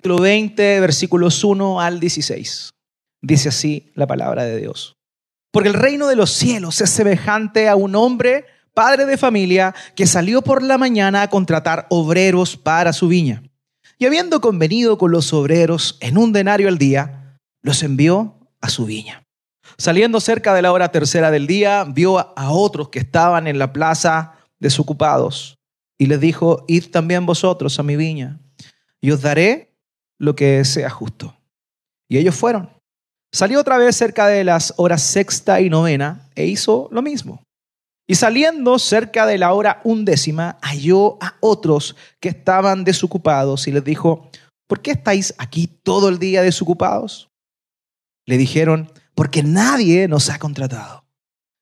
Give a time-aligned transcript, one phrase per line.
[0.00, 2.70] capítulo 20, versículos 1 al 16.
[3.20, 4.94] Dice así la palabra de Dios.
[5.50, 10.06] Porque el reino de los cielos es semejante a un hombre, padre de familia, que
[10.06, 13.42] salió por la mañana a contratar obreros para su viña.
[13.98, 18.86] Y habiendo convenido con los obreros en un denario al día, los envió a su
[18.86, 19.24] viña.
[19.78, 23.72] Saliendo cerca de la hora tercera del día, vio a otros que estaban en la
[23.72, 25.58] plaza desocupados
[25.98, 28.38] y les dijo, id también vosotros a mi viña
[29.00, 29.67] y os daré
[30.18, 31.36] lo que sea justo.
[32.08, 32.70] Y ellos fueron.
[33.32, 37.42] Salió otra vez cerca de las horas sexta y novena e hizo lo mismo.
[38.10, 43.84] Y saliendo cerca de la hora undécima, halló a otros que estaban desocupados y les
[43.84, 44.30] dijo,
[44.66, 47.28] ¿por qué estáis aquí todo el día desocupados?
[48.26, 51.04] Le dijeron, porque nadie nos ha contratado.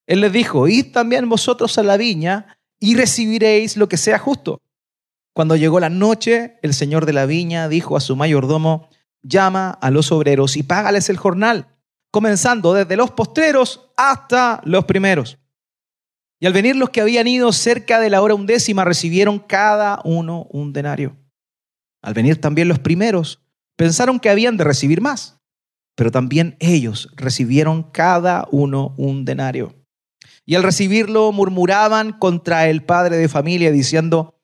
[0.06, 4.60] Él les dijo, id también vosotros a la viña y recibiréis lo que sea justo.
[5.36, 8.88] Cuando llegó la noche, el señor de la viña dijo a su mayordomo,
[9.20, 11.76] llama a los obreros y págales el jornal,
[12.10, 15.36] comenzando desde los postreros hasta los primeros.
[16.40, 20.46] Y al venir los que habían ido cerca de la hora undécima recibieron cada uno
[20.48, 21.18] un denario.
[22.00, 23.42] Al venir también los primeros,
[23.76, 25.38] pensaron que habían de recibir más,
[25.96, 29.74] pero también ellos recibieron cada uno un denario.
[30.46, 34.35] Y al recibirlo murmuraban contra el padre de familia diciendo,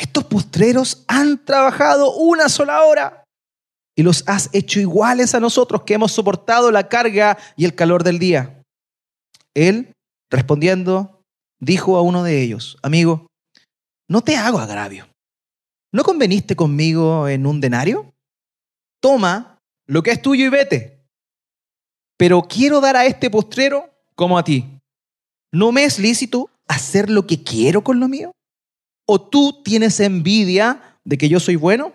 [0.00, 3.24] estos postreros han trabajado una sola hora
[3.94, 8.02] y los has hecho iguales a nosotros que hemos soportado la carga y el calor
[8.02, 8.62] del día.
[9.54, 9.92] Él,
[10.30, 11.22] respondiendo,
[11.60, 13.26] dijo a uno de ellos, amigo,
[14.08, 15.06] no te hago agravio.
[15.92, 18.14] ¿No conveniste conmigo en un denario?
[19.02, 21.04] Toma lo que es tuyo y vete.
[22.16, 24.78] Pero quiero dar a este postrero como a ti.
[25.52, 28.32] ¿No me es lícito hacer lo que quiero con lo mío?
[29.12, 31.92] ¿O tú tienes envidia de que yo soy bueno?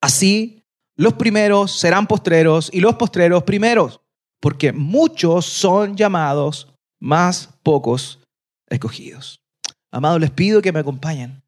[0.00, 0.64] Así,
[0.96, 4.00] los primeros serán postreros y los postreros primeros,
[4.40, 8.18] porque muchos son llamados, más pocos
[8.68, 9.44] escogidos.
[9.92, 11.44] Amados, les pido que me acompañen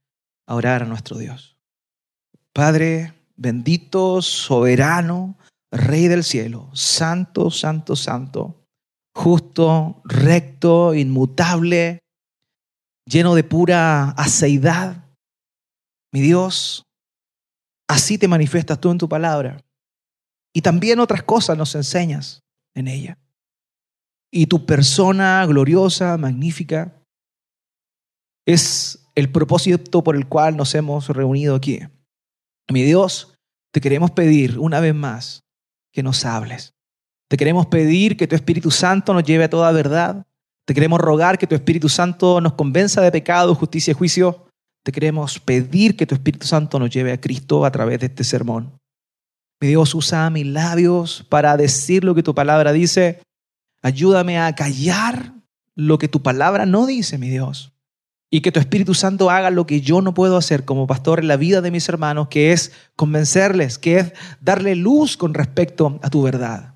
[0.47, 1.57] a orar a nuestro Dios.
[2.53, 5.37] Padre bendito, soberano,
[5.73, 8.65] Rey del cielo, santo, santo, santo
[9.15, 12.01] justo, recto, inmutable,
[13.06, 15.04] lleno de pura aceidad.
[16.12, 16.84] Mi Dios,
[17.88, 19.65] así te manifiestas tú en tu palabra.
[20.54, 22.42] Y también otras cosas nos enseñas
[22.75, 23.19] en ella.
[24.31, 27.00] Y tu persona gloriosa, magnífica,
[28.47, 31.81] es el propósito por el cual nos hemos reunido aquí.
[32.71, 33.34] Mi Dios,
[33.72, 35.44] te queremos pedir una vez más
[35.92, 36.75] que nos hables,
[37.28, 40.26] te queremos pedir que tu Espíritu Santo nos lleve a toda verdad.
[40.67, 44.47] Te queremos rogar que tu Espíritu Santo nos convenza de pecado, justicia y juicio.
[44.83, 48.25] Te queremos pedir que tu Espíritu Santo nos lleve a Cristo a través de este
[48.25, 48.79] sermón.
[49.61, 53.21] Mi Dios, usa mis labios para decir lo que tu palabra dice.
[53.83, 55.35] Ayúdame a callar
[55.75, 57.73] lo que tu palabra no dice, mi Dios.
[58.31, 61.29] Y que tu Espíritu Santo haga lo que yo no puedo hacer como pastor en
[61.29, 66.09] la vida de mis hermanos, que es convencerles, que es darle luz con respecto a
[66.09, 66.74] tu verdad.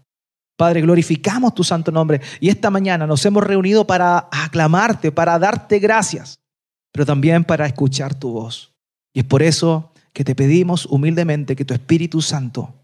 [0.58, 5.78] Padre, glorificamos tu santo nombre y esta mañana nos hemos reunido para aclamarte, para darte
[5.78, 6.41] gracias,
[6.92, 8.74] pero también para escuchar tu voz.
[9.14, 12.74] Y es por eso que te pedimos humildemente que tu Espíritu Santo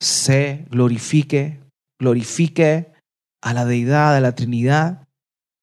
[0.00, 1.60] se glorifique,
[2.00, 2.94] glorifique
[3.42, 5.06] a la deidad, a la Trinidad,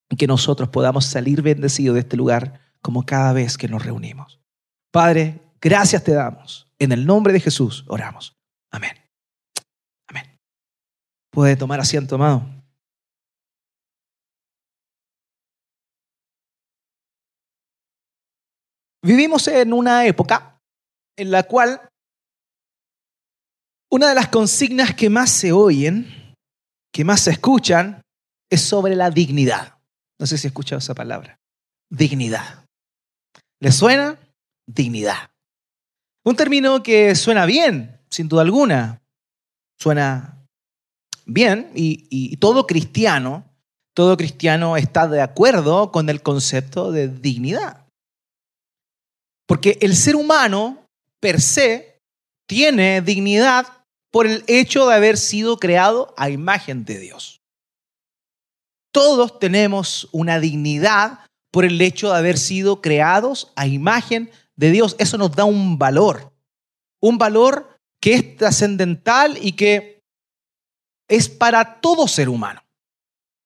[0.07, 4.39] y que nosotros podamos salir bendecidos de este lugar como cada vez que nos reunimos.
[4.91, 6.67] Padre, gracias te damos.
[6.77, 8.35] En el nombre de Jesús oramos.
[8.69, 9.00] Amén.
[11.31, 12.45] Puede tomar asiento, amado.
[19.03, 20.59] Vivimos en una época
[21.17, 21.89] en la cual
[23.89, 26.35] una de las consignas que más se oyen,
[26.93, 28.01] que más se escuchan,
[28.49, 29.79] es sobre la dignidad.
[30.19, 31.39] No sé si he escuchado esa palabra.
[31.89, 32.65] Dignidad.
[33.59, 34.19] ¿Le suena?
[34.67, 35.31] Dignidad.
[36.23, 39.01] Un término que suena bien, sin duda alguna.
[39.79, 40.40] Suena
[41.33, 43.45] bien y, todo cristiano,
[43.93, 47.85] todo cristiano está de acuerdo con el concepto de dignidad.
[49.47, 50.85] Porque el ser humano
[51.19, 51.99] per se
[52.47, 53.67] tiene dignidad
[54.11, 57.41] por el hecho de haber sido creado a imagen de Dios.
[58.93, 61.19] Todos tenemos una dignidad
[61.51, 64.95] por el hecho de haber sido creados a imagen de Dios.
[64.99, 66.33] Eso nos da un valor,
[67.01, 70.00] un valor que es trascendental y que
[71.11, 72.63] es para todo ser humano.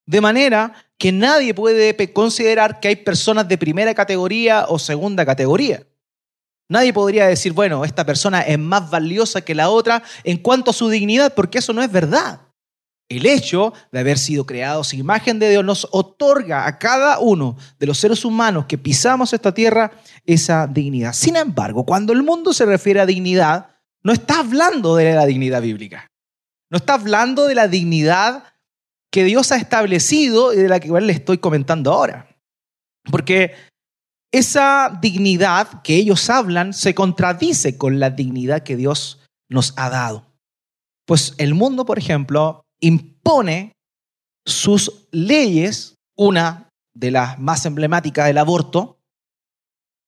[0.06, 5.84] De manera que nadie puede considerar que hay personas de primera categoría o segunda categoría.
[6.70, 10.74] Nadie podría decir, bueno, esta persona es más valiosa que la otra en cuanto a
[10.76, 12.42] su dignidad, porque eso no es verdad.
[13.10, 17.86] El hecho de haber sido creados imagen de Dios nos otorga a cada uno de
[17.88, 19.92] los seres humanos que pisamos esta tierra
[20.26, 21.14] esa dignidad.
[21.14, 23.70] Sin embargo, cuando el mundo se refiere a dignidad,
[24.04, 26.12] no está hablando de la dignidad bíblica.
[26.70, 28.44] No está hablando de la dignidad
[29.12, 32.28] que Dios ha establecido y de la que igual le estoy comentando ahora.
[33.10, 33.54] Porque
[34.32, 40.34] esa dignidad que ellos hablan se contradice con la dignidad que Dios nos ha dado.
[41.06, 43.72] Pues el mundo, por ejemplo, impone
[44.46, 49.00] sus leyes, una de las más emblemáticas del aborto,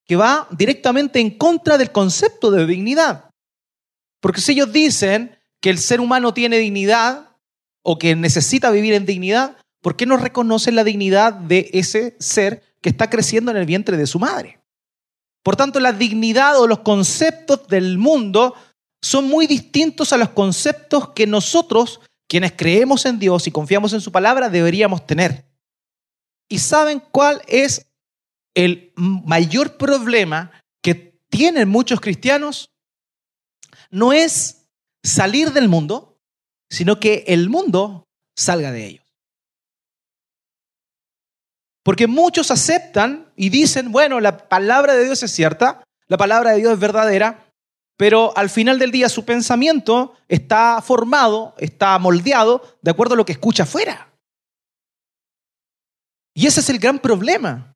[0.05, 3.29] que va directamente en contra del concepto de dignidad.
[4.21, 7.29] Porque si ellos dicen que el ser humano tiene dignidad
[7.83, 12.63] o que necesita vivir en dignidad, ¿por qué no reconocen la dignidad de ese ser
[12.81, 14.59] que está creciendo en el vientre de su madre?
[15.43, 18.53] Por tanto, la dignidad o los conceptos del mundo
[19.01, 24.01] son muy distintos a los conceptos que nosotros quienes creemos en Dios y confiamos en
[24.01, 25.45] su palabra deberíamos tener.
[26.49, 27.87] ¿Y saben cuál es
[28.53, 30.51] el mayor problema
[30.81, 32.71] que tienen muchos cristianos?
[33.89, 34.56] No es
[35.07, 36.19] salir del mundo,
[36.69, 39.05] sino que el mundo salga de ellos.
[41.83, 46.57] Porque muchos aceptan y dicen, bueno, la palabra de Dios es cierta, la palabra de
[46.57, 47.49] Dios es verdadera,
[47.97, 53.25] pero al final del día su pensamiento está formado, está moldeado de acuerdo a lo
[53.25, 54.13] que escucha afuera.
[56.33, 57.73] Y ese es el gran problema.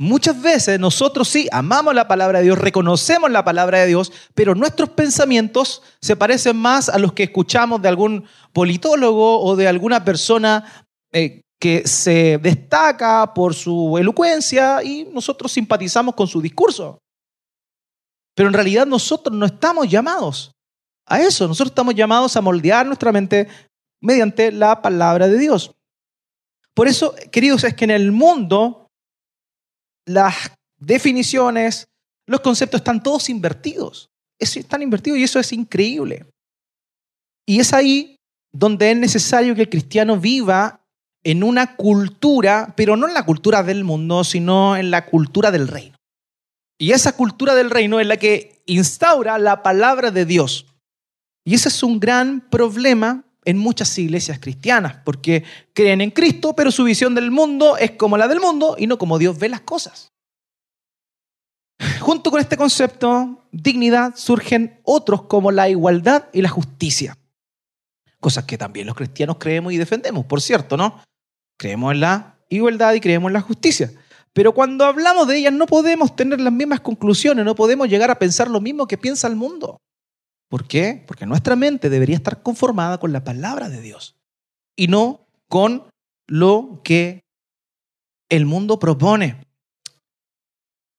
[0.00, 4.54] Muchas veces nosotros sí amamos la palabra de Dios, reconocemos la palabra de Dios, pero
[4.54, 10.04] nuestros pensamientos se parecen más a los que escuchamos de algún politólogo o de alguna
[10.04, 17.00] persona eh, que se destaca por su elocuencia y nosotros simpatizamos con su discurso.
[18.36, 20.52] Pero en realidad nosotros no estamos llamados
[21.06, 21.48] a eso.
[21.48, 23.48] Nosotros estamos llamados a moldear nuestra mente
[24.00, 25.74] mediante la palabra de Dios.
[26.72, 28.87] Por eso, queridos, es que en el mundo
[30.08, 30.34] las
[30.78, 31.88] definiciones,
[32.26, 34.10] los conceptos están todos invertidos.
[34.38, 36.26] Están invertidos y eso es increíble.
[37.46, 38.16] Y es ahí
[38.52, 40.80] donde es necesario que el cristiano viva
[41.24, 45.68] en una cultura, pero no en la cultura del mundo, sino en la cultura del
[45.68, 45.96] reino.
[46.78, 50.66] Y esa cultura del reino es la que instaura la palabra de Dios.
[51.44, 55.42] Y ese es un gran problema en muchas iglesias cristianas, porque
[55.72, 58.98] creen en Cristo, pero su visión del mundo es como la del mundo y no
[58.98, 60.12] como Dios ve las cosas.
[62.00, 67.16] Junto con este concepto, dignidad, surgen otros como la igualdad y la justicia.
[68.20, 71.02] Cosas que también los cristianos creemos y defendemos, por cierto, ¿no?
[71.56, 73.90] Creemos en la igualdad y creemos en la justicia.
[74.34, 78.18] Pero cuando hablamos de ellas no podemos tener las mismas conclusiones, no podemos llegar a
[78.18, 79.80] pensar lo mismo que piensa el mundo.
[80.48, 81.04] ¿Por qué?
[81.06, 84.16] Porque nuestra mente debería estar conformada con la palabra de Dios
[84.76, 85.88] y no con
[86.26, 87.24] lo que
[88.30, 89.40] el mundo propone.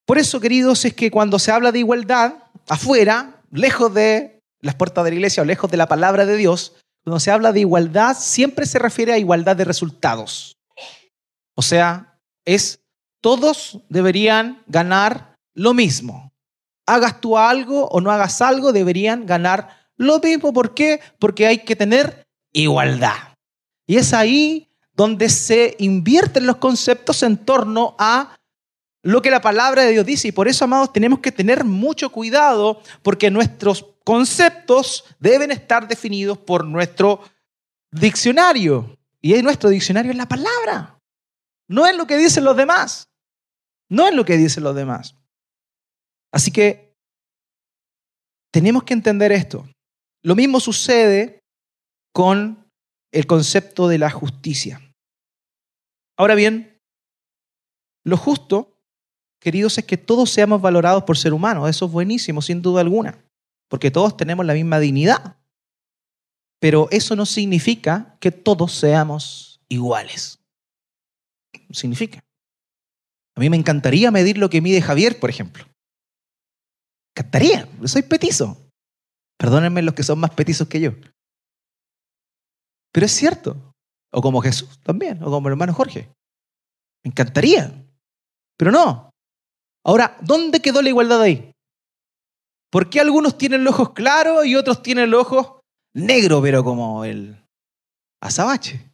[0.06, 2.34] Por eso, queridos, es que cuando se habla de igualdad,
[2.68, 6.74] afuera, lejos de las puertas de la iglesia o lejos de la palabra de Dios,
[7.04, 10.56] cuando se habla de igualdad, siempre se refiere a igualdad de resultados.
[11.56, 12.80] O sea, es
[13.20, 16.29] todos deberían ganar lo mismo.
[16.90, 20.52] Hagas tú algo o no hagas algo, deberían ganar lo mismo.
[20.52, 21.00] ¿Por qué?
[21.18, 23.36] Porque hay que tener igualdad.
[23.86, 28.36] Y es ahí donde se invierten los conceptos en torno a
[29.02, 30.28] lo que la palabra de Dios dice.
[30.28, 36.38] Y por eso, amados, tenemos que tener mucho cuidado porque nuestros conceptos deben estar definidos
[36.38, 37.20] por nuestro
[37.92, 38.98] diccionario.
[39.20, 40.98] Y nuestro diccionario es la palabra.
[41.68, 43.08] No es lo que dicen los demás.
[43.88, 45.14] No es lo que dicen los demás.
[46.32, 46.89] Así que
[48.52, 49.68] tenemos que entender esto.
[50.22, 51.40] Lo mismo sucede
[52.12, 52.68] con
[53.12, 54.80] el concepto de la justicia.
[56.18, 56.78] Ahora bien,
[58.04, 58.78] lo justo,
[59.40, 61.68] queridos, es que todos seamos valorados por ser humanos.
[61.68, 63.24] Eso es buenísimo, sin duda alguna,
[63.68, 65.36] porque todos tenemos la misma dignidad.
[66.60, 70.38] Pero eso no significa que todos seamos iguales.
[71.72, 72.22] Significa.
[73.34, 75.64] A mí me encantaría medir lo que mide Javier, por ejemplo.
[77.20, 78.56] Encantaría, soy petizo.
[79.36, 80.92] Perdónenme los que son más petizos que yo.
[82.92, 83.74] Pero es cierto.
[84.10, 86.10] O como Jesús también, o como el hermano Jorge.
[87.04, 87.86] Me encantaría.
[88.56, 89.10] Pero no.
[89.84, 91.52] Ahora, ¿dónde quedó la igualdad ahí?
[92.70, 95.60] ¿Por qué algunos tienen los ojos claros y otros tienen los ojos
[95.92, 97.46] negros, pero como el
[98.22, 98.90] azabache?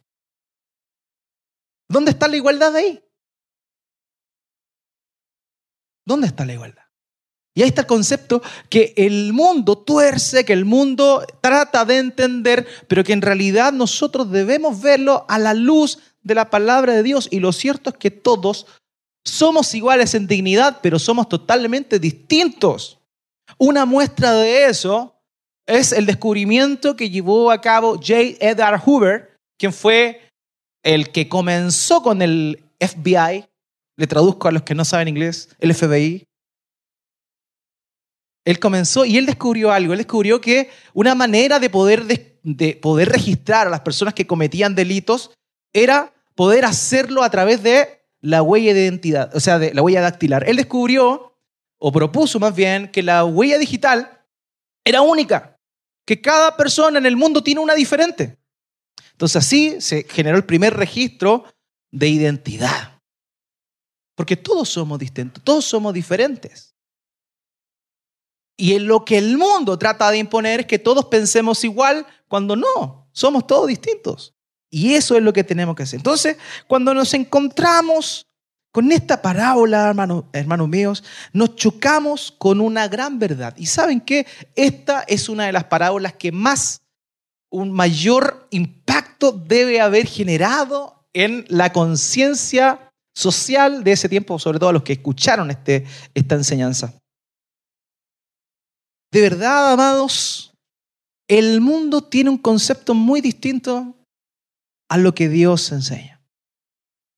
[1.89, 3.01] ¿Dónde está la igualdad ahí?
[6.05, 6.86] ¿Dónde está la igualdad?
[7.57, 12.67] Y ahí está el concepto que el mundo tuerce, que el mundo trata de entender,
[12.87, 17.27] pero que en realidad nosotros debemos verlo a la luz de la palabra de Dios.
[17.31, 18.67] Y lo cierto es que todos
[19.25, 22.99] somos iguales en dignidad, pero somos totalmente distintos.
[23.57, 25.15] Una muestra de eso
[25.65, 28.37] es el descubrimiento que llevó a cabo J.
[28.39, 30.29] Edgar Hoover, quien fue
[30.83, 33.45] el que comenzó con el FBI,
[33.97, 36.27] le traduzco a los que no saben inglés, el FBI.
[38.47, 43.09] Él comenzó y él descubrió algo, él descubrió que una manera de poder, de, poder
[43.09, 45.31] registrar a las personas que cometían delitos
[45.73, 49.99] era poder hacerlo a través de la huella de identidad, o sea, de la huella
[49.99, 50.47] dactilar.
[50.47, 51.37] Él descubrió,
[51.77, 54.23] o propuso más bien, que la huella digital
[54.85, 55.59] era única,
[56.05, 58.37] que cada persona en el mundo tiene una diferente.
[59.11, 61.43] Entonces así se generó el primer registro
[61.91, 63.01] de identidad.
[64.15, 66.76] Porque todos somos distintos, todos somos diferentes.
[68.57, 72.55] Y en lo que el mundo trata de imponer es que todos pensemos igual cuando
[72.55, 74.33] no, somos todos distintos.
[74.69, 75.99] Y eso es lo que tenemos que hacer.
[75.99, 76.37] Entonces,
[76.67, 78.27] cuando nos encontramos
[78.71, 79.89] con esta parábola,
[80.33, 83.55] hermanos, míos, nos chocamos con una gran verdad.
[83.57, 86.81] Y saben que esta es una de las parábolas que más,
[87.49, 94.69] un mayor impacto debe haber generado en la conciencia social de ese tiempo, sobre todo
[94.69, 96.93] a los que escucharon este, esta enseñanza.
[99.17, 100.53] De verdad, amados,
[101.27, 103.95] el mundo tiene un concepto muy distinto
[104.87, 106.21] a lo que Dios enseña.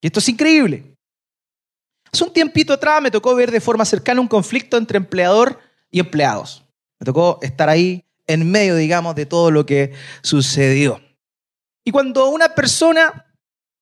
[0.01, 0.95] Y esto es increíble.
[2.09, 5.59] Hace un tiempito atrás me tocó ver de forma cercana un conflicto entre empleador
[5.91, 6.63] y empleados.
[7.01, 9.91] Me tocó estar ahí en medio, digamos, de todo lo que
[10.21, 11.01] sucedió.
[11.83, 13.25] Y cuando una persona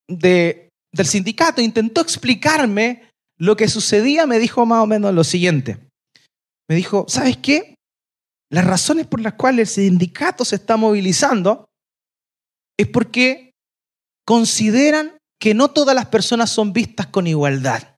[0.08, 5.78] de, del sindicato intentó explicarme lo que sucedía, me dijo más o menos lo siguiente.
[6.68, 7.77] Me dijo, ¿sabes qué?
[8.50, 11.70] Las razones por las cuales el sindicato se está movilizando
[12.78, 13.56] es porque
[14.26, 17.98] consideran que no todas las personas son vistas con igualdad.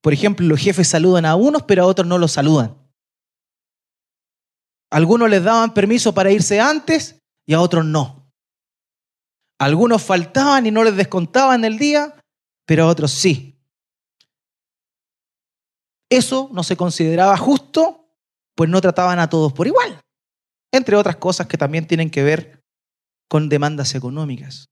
[0.00, 2.76] Por ejemplo, los jefes saludan a unos, pero a otros no los saludan.
[4.90, 8.30] Algunos les daban permiso para irse antes y a otros no.
[9.58, 12.20] Algunos faltaban y no les descontaban el día,
[12.66, 13.58] pero a otros sí.
[16.10, 18.01] Eso no se consideraba justo
[18.54, 20.00] pues no trataban a todos por igual.
[20.72, 22.62] Entre otras cosas que también tienen que ver
[23.28, 24.68] con demandas económicas.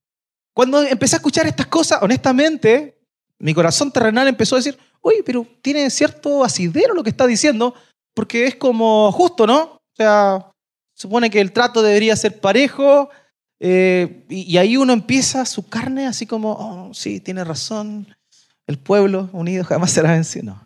[0.54, 2.98] Cuando empecé a escuchar estas cosas, honestamente,
[3.38, 7.74] mi corazón terrenal empezó a decir, oye, pero tiene cierto asidero lo que está diciendo,
[8.14, 9.62] porque es como justo, ¿no?
[9.62, 10.50] O sea,
[10.94, 13.10] supone que el trato debería ser parejo,
[13.62, 18.16] eh, y, ahí uno empieza su carne así como, oh, sí, tiene razón,
[18.66, 20.58] el pueblo unido jamás será vencido.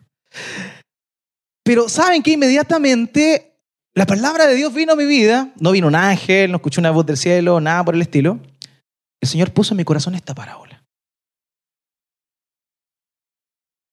[1.64, 3.58] Pero saben que inmediatamente
[3.94, 6.90] la palabra de Dios vino a mi vida, no vino un ángel, no escuché una
[6.90, 8.38] voz del cielo, nada por el estilo.
[9.20, 10.84] El Señor puso en mi corazón esta parábola.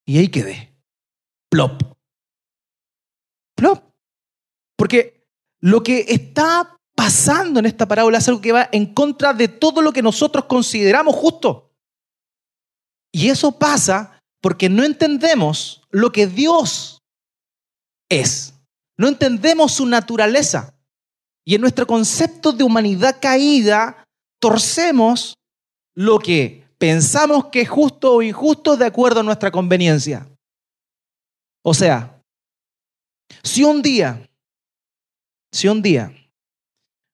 [0.06, 0.76] Y ahí quedé.
[1.50, 1.82] Plop.
[3.56, 3.84] Plop.
[4.76, 5.26] Porque
[5.62, 9.82] lo que está pasando en esta parábola es algo que va en contra de todo
[9.82, 11.72] lo que nosotros consideramos justo.
[13.14, 17.01] Y eso pasa porque no entendemos lo que Dios
[18.12, 18.54] es.
[18.98, 20.76] No entendemos su naturaleza.
[21.44, 24.04] Y en nuestro concepto de humanidad caída,
[24.40, 25.34] torcemos
[25.96, 30.28] lo que pensamos que es justo o injusto de acuerdo a nuestra conveniencia.
[31.64, 32.22] O sea,
[33.44, 34.30] si un día,
[35.52, 36.14] si un día,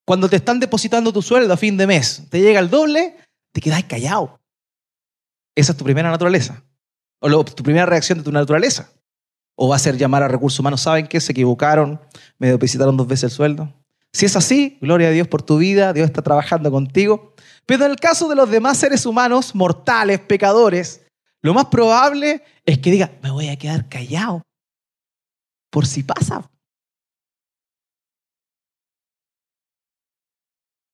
[0.05, 3.17] cuando te están depositando tu sueldo a fin de mes, te llega el doble,
[3.53, 4.39] te quedas callado.
[5.55, 6.63] Esa es tu primera naturaleza.
[7.19, 8.91] O tu primera reacción de tu naturaleza.
[9.59, 10.81] ¿O va a ser llamar a recursos humanos?
[10.81, 11.19] ¿Saben qué?
[11.19, 11.99] Se equivocaron,
[12.37, 13.73] me depositaron dos veces el sueldo.
[14.13, 17.33] Si es así, gloria a Dios por tu vida, Dios está trabajando contigo.
[17.65, 21.07] Pero en el caso de los demás seres humanos, mortales, pecadores,
[21.41, 24.43] lo más probable es que diga, me voy a quedar callado
[25.71, 26.47] por si pasa.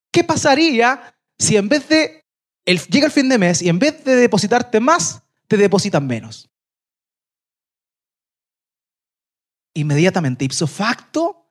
[0.09, 2.23] ¿Qué pasaría si en vez de,
[2.65, 6.49] llega el fin de mes y en vez de depositarte más, te depositan menos?
[9.73, 11.49] Inmediatamente, ipso facto,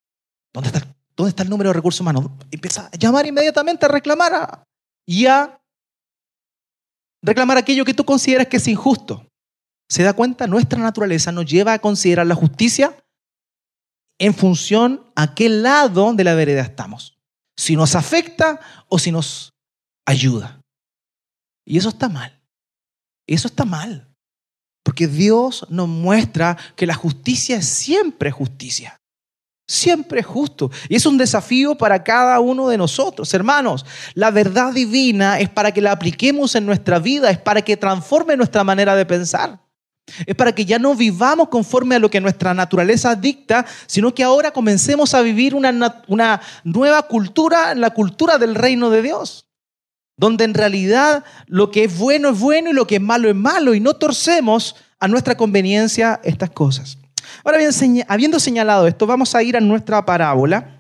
[0.53, 0.87] ¿dónde está,
[1.17, 2.27] dónde está el número de recursos humanos?
[2.51, 4.65] Empieza a llamar inmediatamente a reclamar a,
[5.07, 5.61] y a
[7.23, 9.27] reclamar aquello que tú consideras que es injusto.
[9.89, 10.47] ¿Se da cuenta?
[10.47, 12.97] Nuestra naturaleza nos lleva a considerar la justicia
[14.19, 17.19] en función a qué lado de la vereda estamos.
[17.57, 19.53] Si nos afecta o si nos
[20.07, 20.63] ayuda.
[21.67, 22.43] Y eso está mal.
[23.27, 24.12] Eso está mal.
[24.93, 29.01] Porque Dios nos muestra que la justicia es siempre justicia.
[29.67, 30.71] Siempre es justo.
[30.91, 33.33] Y es un desafío para cada uno de nosotros.
[33.33, 37.79] Hermanos, la verdad divina es para que la apliquemos en nuestra vida, es para que
[37.79, 39.61] transforme nuestra manera de pensar.
[40.27, 44.23] Es para que ya no vivamos conforme a lo que nuestra naturaleza dicta, sino que
[44.23, 49.47] ahora comencemos a vivir una, una nueva cultura, la cultura del reino de Dios
[50.17, 53.35] donde en realidad lo que es bueno es bueno y lo que es malo es
[53.35, 56.99] malo y no torcemos a nuestra conveniencia estas cosas.
[57.45, 57.73] Ahora bien,
[58.09, 60.79] habiendo señalado esto, vamos a ir a nuestra parábola.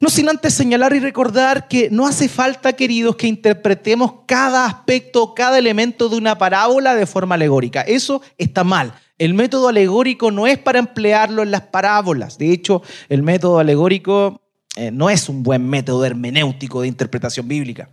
[0.00, 5.32] No sin antes señalar y recordar que no hace falta, queridos, que interpretemos cada aspecto,
[5.32, 7.82] cada elemento de una parábola de forma alegórica.
[7.82, 8.94] Eso está mal.
[9.16, 12.36] El método alegórico no es para emplearlo en las parábolas.
[12.36, 14.40] De hecho, el método alegórico
[14.74, 17.88] eh, no es un buen método hermenéutico de interpretación bíblica.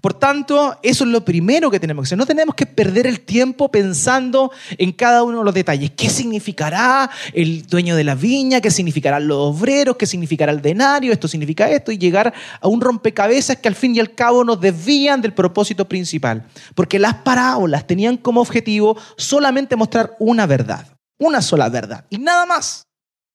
[0.00, 2.18] Por tanto, eso es lo primero que tenemos que hacer.
[2.18, 5.92] No tenemos que perder el tiempo pensando en cada uno de los detalles.
[5.96, 8.60] ¿Qué significará el dueño de la viña?
[8.60, 9.96] ¿Qué significarán los obreros?
[9.96, 11.12] ¿Qué significará el denario?
[11.12, 11.90] Esto significa esto.
[11.90, 15.88] Y llegar a un rompecabezas que al fin y al cabo nos desvían del propósito
[15.88, 16.46] principal.
[16.74, 20.86] Porque las parábolas tenían como objetivo solamente mostrar una verdad.
[21.18, 22.04] Una sola verdad.
[22.10, 22.86] Y nada más.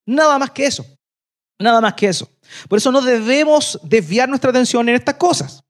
[0.06, 0.86] Nada más que eso.
[1.60, 2.30] Nada más que eso.
[2.68, 5.64] Por eso no debemos desviar nuestra atención en estas cosas.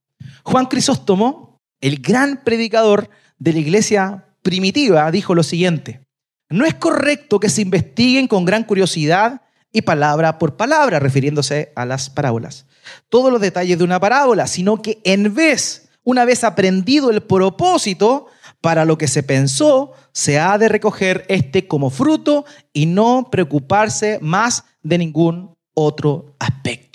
[0.49, 6.01] Juan Crisóstomo, el gran predicador de la iglesia primitiva, dijo lo siguiente,
[6.49, 11.85] no es correcto que se investiguen con gran curiosidad y palabra por palabra, refiriéndose a
[11.85, 12.65] las parábolas,
[13.09, 18.25] todos los detalles de una parábola, sino que en vez, una vez aprendido el propósito
[18.59, 24.17] para lo que se pensó, se ha de recoger este como fruto y no preocuparse
[24.19, 26.88] más de ningún otro aspecto.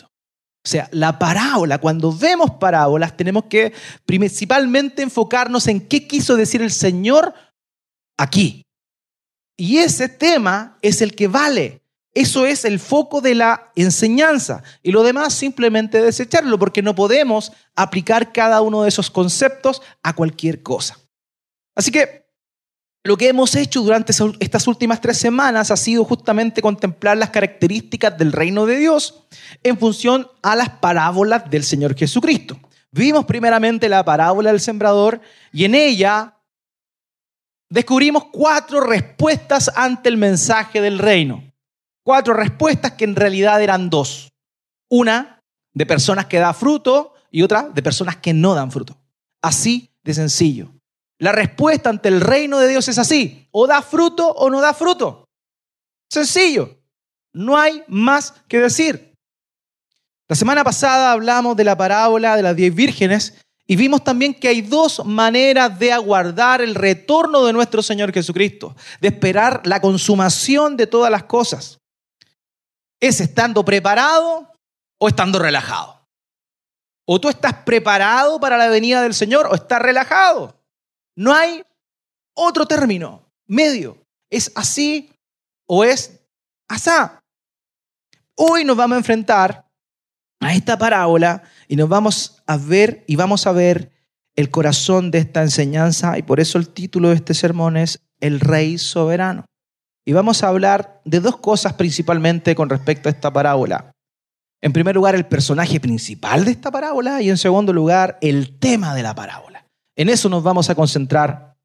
[0.64, 3.74] O sea, la parábola, cuando vemos parábolas, tenemos que
[4.06, 7.34] principalmente enfocarnos en qué quiso decir el Señor
[8.16, 8.62] aquí.
[9.58, 11.82] Y ese tema es el que vale.
[12.14, 14.62] Eso es el foco de la enseñanza.
[14.82, 20.14] Y lo demás simplemente desecharlo, porque no podemos aplicar cada uno de esos conceptos a
[20.14, 20.98] cualquier cosa.
[21.74, 22.23] Así que
[23.04, 28.16] lo que hemos hecho durante estas últimas tres semanas ha sido justamente contemplar las características
[28.16, 29.26] del reino de Dios
[29.62, 32.58] en función a las parábolas del Señor Jesucristo.
[32.90, 35.20] Vimos primeramente la parábola del sembrador
[35.52, 36.38] y en ella
[37.68, 41.44] descubrimos cuatro respuestas ante el mensaje del reino.
[42.02, 44.32] Cuatro respuestas que en realidad eran dos.
[44.88, 45.42] Una
[45.74, 48.96] de personas que dan fruto y otra de personas que no dan fruto.
[49.42, 50.73] Así de sencillo.
[51.24, 54.74] La respuesta ante el reino de Dios es así, o da fruto o no da
[54.74, 55.24] fruto.
[56.06, 56.82] Sencillo,
[57.32, 59.14] no hay más que decir.
[60.28, 64.48] La semana pasada hablamos de la parábola de las diez vírgenes y vimos también que
[64.48, 70.76] hay dos maneras de aguardar el retorno de nuestro Señor Jesucristo, de esperar la consumación
[70.76, 71.78] de todas las cosas.
[73.00, 74.52] Es estando preparado
[74.98, 76.06] o estando relajado.
[77.06, 80.62] O tú estás preparado para la venida del Señor o estás relajado.
[81.16, 81.62] No hay
[82.34, 83.98] otro término medio.
[84.30, 85.10] Es así
[85.66, 86.20] o es
[86.68, 87.22] asá.
[88.36, 89.70] Hoy nos vamos a enfrentar
[90.40, 93.92] a esta parábola y nos vamos a ver y vamos a ver
[94.36, 98.40] el corazón de esta enseñanza y por eso el título de este sermón es El
[98.40, 99.44] Rey Soberano.
[100.04, 103.92] Y vamos a hablar de dos cosas principalmente con respecto a esta parábola.
[104.60, 108.94] En primer lugar, el personaje principal de esta parábola y en segundo lugar, el tema
[108.94, 109.53] de la parábola.
[109.96, 111.56] En eso nos vamos a concentrar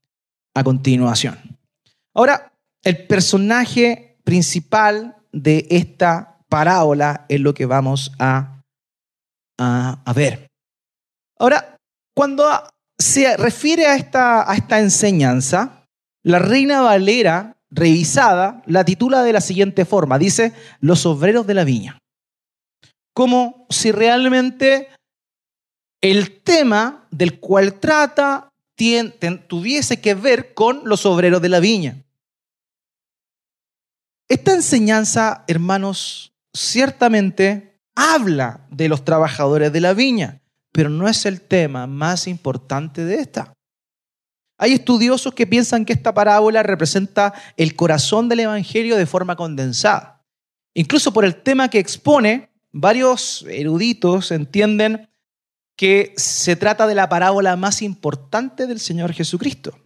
[0.53, 1.37] a continuación.
[2.13, 8.61] Ahora, el personaje principal de esta parábola es lo que vamos a,
[9.57, 10.47] a, ver.
[11.37, 11.77] Ahora,
[12.15, 12.47] cuando
[12.97, 15.85] se refiere a esta, a esta enseñanza,
[16.23, 20.19] la Reina Valera, revisada, la titula de la siguiente forma.
[20.19, 21.99] Dice, los obreros de la viña.
[23.13, 24.89] Como si realmente
[26.01, 28.49] el tema del cual trata
[29.47, 31.97] tuviese que ver con los obreros de la viña.
[34.29, 41.41] Esta enseñanza, hermanos, ciertamente habla de los trabajadores de la viña, pero no es el
[41.41, 43.53] tema más importante de esta.
[44.57, 50.25] Hay estudiosos que piensan que esta parábola representa el corazón del Evangelio de forma condensada.
[50.73, 55.08] Incluso por el tema que expone, varios eruditos entienden
[55.79, 59.79] que se trata de la parábola más importante del Señor Jesucristo,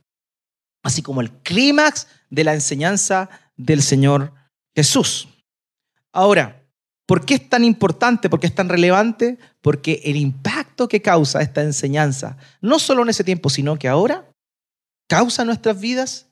[0.84, 4.34] así como el clímax de la enseñanza del Señor
[4.76, 5.28] Jesús.
[6.12, 6.66] Ahora,
[7.06, 8.28] ¿por qué es tan importante?
[8.28, 9.38] ¿Por qué es tan relevante?
[9.62, 14.28] Porque el impacto que causa esta enseñanza, no solo en ese tiempo, sino que ahora,
[15.08, 16.26] causa nuestras vidas,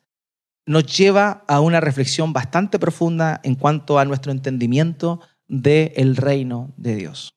[0.65, 6.95] nos lleva a una reflexión bastante profunda en cuanto a nuestro entendimiento del reino de
[6.95, 7.35] Dios.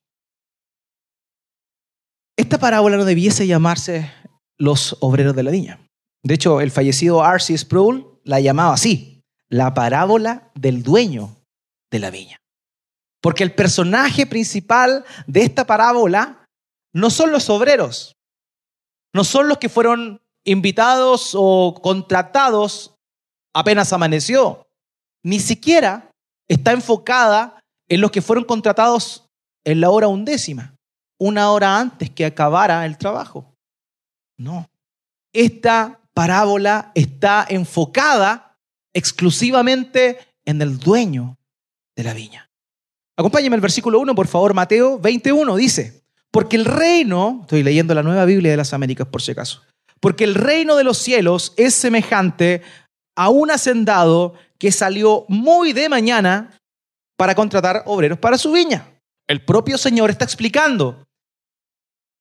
[2.37, 4.11] Esta parábola no debiese llamarse
[4.59, 5.81] los obreros de la viña.
[6.23, 7.57] De hecho, el fallecido R.C.
[7.57, 11.37] Sproul la llamaba así, la parábola del dueño
[11.91, 12.41] de la viña.
[13.21, 16.47] Porque el personaje principal de esta parábola
[16.93, 18.17] no son los obreros,
[19.15, 22.95] no son los que fueron invitados o contratados
[23.55, 24.67] apenas amaneció,
[25.23, 26.11] ni siquiera
[26.49, 29.27] está enfocada en los que fueron contratados
[29.65, 30.74] en la hora undécima,
[31.27, 33.57] una hora antes que acabara el trabajo.
[34.37, 34.69] No.
[35.33, 38.59] Esta parábola está enfocada
[38.93, 41.39] exclusivamente en el dueño
[41.97, 42.51] de la viña.
[43.17, 48.03] Acompáñeme el versículo 1, por favor, Mateo 21 dice, porque el reino, estoy leyendo la
[48.03, 49.63] nueva Biblia de las Américas por si acaso,
[50.01, 52.61] porque el reino de los cielos es semejante
[53.17, 56.59] a un hacendado que salió muy de mañana
[57.17, 58.91] para contratar obreros para su viña.
[59.27, 61.04] El propio Señor está explicando.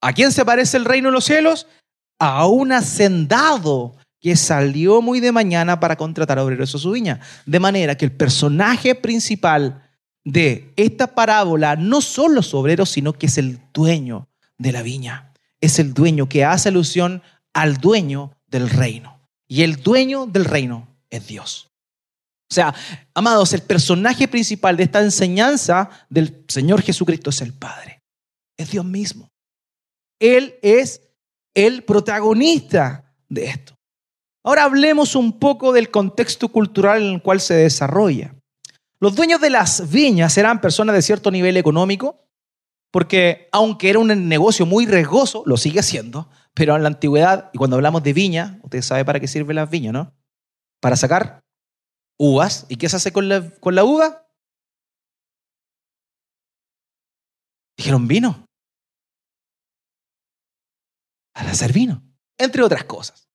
[0.04, 1.66] ¿A quién se parece el reino de los cielos?
[2.20, 7.22] A un hacendado que salió muy de mañana para contratar obreros a su viña.
[7.46, 9.82] De manera que el personaje principal
[10.26, 15.32] de esta parábola no son los obreros, sino que es el dueño de la viña.
[15.62, 19.22] Es el dueño que hace alusión al dueño del reino.
[19.48, 21.72] Y el dueño del reino es Dios.
[22.52, 22.76] O sea,
[23.14, 28.04] amados, el personaje principal de esta enseñanza del Señor Jesucristo es el Padre.
[28.58, 29.33] Es Dios mismo.
[30.24, 31.02] Él es
[31.54, 33.78] el protagonista de esto.
[34.42, 38.34] Ahora hablemos un poco del contexto cultural en el cual se desarrolla.
[39.02, 42.26] Los dueños de las viñas eran personas de cierto nivel económico,
[42.90, 47.58] porque aunque era un negocio muy riesgoso, lo sigue siendo, pero en la antigüedad, y
[47.58, 50.14] cuando hablamos de viña, usted sabe para qué sirve las viñas, ¿no?
[50.80, 51.42] Para sacar
[52.18, 52.66] uvas.
[52.70, 54.26] ¿Y qué se hace con con la uva?
[57.76, 58.46] Dijeron vino.
[61.34, 62.04] Al hacer vino,
[62.38, 63.28] entre otras cosas.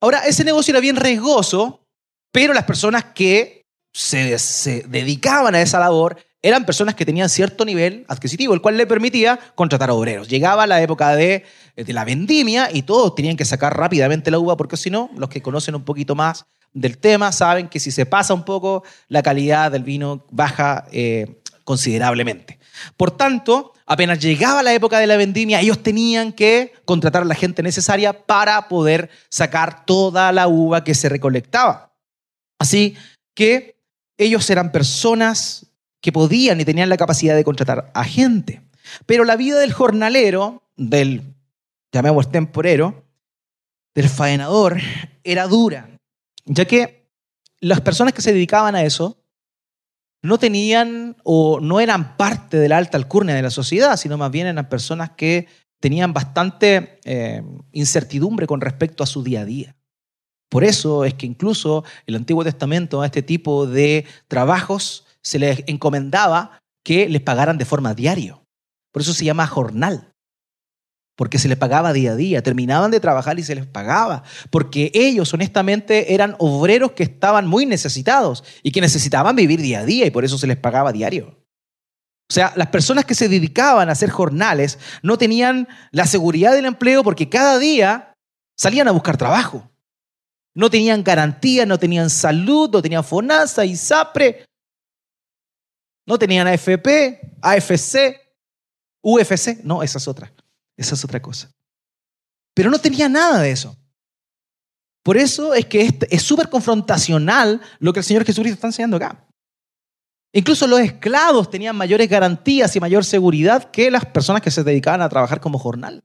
[0.00, 1.86] Ahora, ese negocio era bien riesgoso,
[2.32, 8.04] pero las personas que se, dedicaban a esa labor eran personas que tenían cierto nivel
[8.08, 10.28] adquisitivo, el cual le permitía contratar obreros.
[10.28, 14.56] Llegaba la época de, de la vendimia y todos tenían que sacar rápidamente la uva,
[14.56, 18.04] porque si no, los que conocen un poquito más del tema saben que si se
[18.04, 22.58] pasa un poco, la calidad del vino baja eh, considerablemente.
[22.96, 27.34] Por tanto, apenas llegaba la época de la vendimia, ellos tenían que contratar a la
[27.34, 31.92] gente necesaria para poder sacar toda la uva que se recolectaba.
[32.58, 32.96] Así
[33.34, 33.76] que
[34.16, 35.66] ellos eran personas
[36.00, 38.62] que podían y tenían la capacidad de contratar a gente.
[39.04, 41.34] Pero la vida del jornalero, del,
[41.92, 43.04] llamemos temporero,
[43.94, 44.78] del faenador,
[45.22, 45.90] era dura
[46.46, 47.10] ya que
[47.60, 49.18] las personas que se dedicaban a eso
[50.22, 54.30] no tenían o no eran parte de la alta alcurnia de la sociedad, sino más
[54.30, 55.46] bien eran personas que
[55.80, 59.76] tenían bastante eh, incertidumbre con respecto a su día a día.
[60.48, 65.64] Por eso es que incluso el Antiguo Testamento a este tipo de trabajos se les
[65.66, 68.40] encomendaba que les pagaran de forma diaria.
[68.92, 70.15] Por eso se llama jornal
[71.16, 74.92] porque se les pagaba día a día, terminaban de trabajar y se les pagaba, porque
[74.94, 80.06] ellos honestamente eran obreros que estaban muy necesitados y que necesitaban vivir día a día
[80.06, 81.42] y por eso se les pagaba diario.
[82.28, 86.66] O sea, las personas que se dedicaban a hacer jornales no tenían la seguridad del
[86.66, 88.14] empleo porque cada día
[88.56, 89.70] salían a buscar trabajo.
[90.54, 94.44] No tenían garantía, no tenían salud, no tenían FONASA, ISAPRE,
[96.06, 98.20] no tenían AFP, AFC,
[99.02, 100.32] UFC, no, esa es otra.
[100.76, 101.50] Esa es otra cosa.
[102.54, 103.76] Pero no tenía nada de eso.
[105.02, 109.26] Por eso es que es súper confrontacional lo que el Señor Jesucristo está enseñando acá.
[110.32, 115.00] Incluso los esclavos tenían mayores garantías y mayor seguridad que las personas que se dedicaban
[115.00, 116.04] a trabajar como jornal.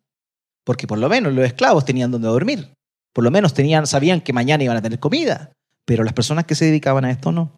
[0.64, 2.74] Porque por lo menos los esclavos tenían donde dormir.
[3.14, 5.52] Por lo menos tenían, sabían que mañana iban a tener comida.
[5.86, 7.58] Pero las personas que se dedicaban a esto no.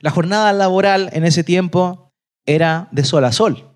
[0.00, 2.12] La jornada laboral en ese tiempo
[2.46, 3.67] era de sol a sol.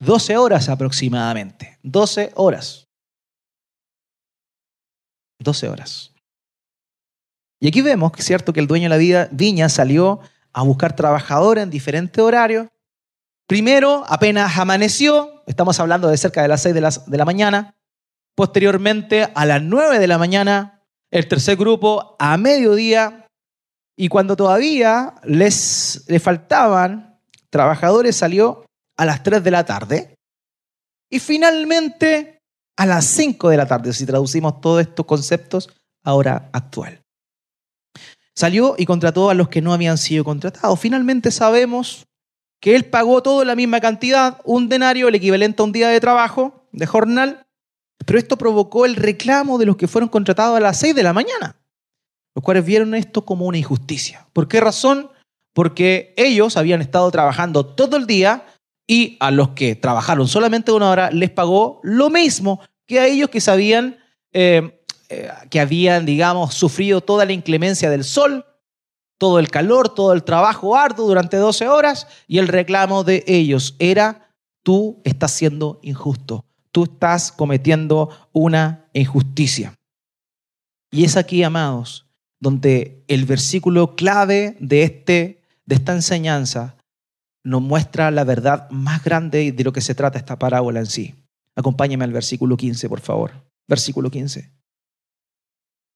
[0.00, 1.78] 12 horas aproximadamente.
[1.82, 2.88] 12 horas.
[5.38, 6.14] 12 horas.
[7.60, 10.20] Y aquí vemos, cierto, que el dueño de la viña salió
[10.52, 12.68] a buscar trabajadores en diferentes horarios.
[13.46, 17.74] Primero, apenas amaneció, estamos hablando de cerca de las 6 de la, de la mañana.
[18.34, 23.28] Posteriormente, a las 9 de la mañana, el tercer grupo a mediodía.
[23.96, 28.64] Y cuando todavía les, les faltaban trabajadores, salió
[28.96, 30.14] a las 3 de la tarde
[31.10, 32.38] y finalmente
[32.76, 35.70] a las 5 de la tarde, si traducimos todos estos conceptos
[36.02, 37.00] ahora actual.
[38.34, 40.80] Salió y contrató a los que no habían sido contratados.
[40.80, 42.06] Finalmente sabemos
[42.60, 46.00] que él pagó todo la misma cantidad, un denario, el equivalente a un día de
[46.00, 47.46] trabajo, de jornal,
[48.04, 51.12] pero esto provocó el reclamo de los que fueron contratados a las 6 de la
[51.12, 51.56] mañana,
[52.34, 54.26] los cuales vieron esto como una injusticia.
[54.32, 55.10] ¿Por qué razón?
[55.52, 58.44] Porque ellos habían estado trabajando todo el día
[58.86, 63.30] y a los que trabajaron solamente una hora les pagó lo mismo que a ellos
[63.30, 63.98] que sabían
[64.32, 68.46] eh, eh, que habían, digamos, sufrido toda la inclemencia del sol,
[69.18, 73.76] todo el calor, todo el trabajo arduo durante 12 horas y el reclamo de ellos
[73.78, 79.74] era, tú estás siendo injusto, tú estás cometiendo una injusticia.
[80.90, 82.06] Y es aquí, amados,
[82.40, 86.76] donde el versículo clave de, este, de esta enseñanza
[87.44, 91.14] nos muestra la verdad más grande de lo que se trata esta parábola en sí.
[91.54, 93.32] Acompáñeme al versículo 15, por favor.
[93.68, 94.50] Versículo 15.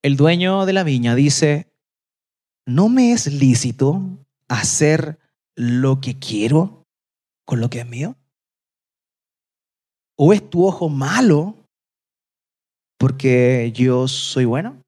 [0.03, 1.73] El dueño de la viña dice,
[2.65, 4.01] ¿no me es lícito
[4.47, 5.19] hacer
[5.55, 6.85] lo que quiero
[7.45, 8.15] con lo que es mío?
[10.17, 11.65] ¿O es tu ojo malo
[12.97, 14.81] porque yo soy bueno?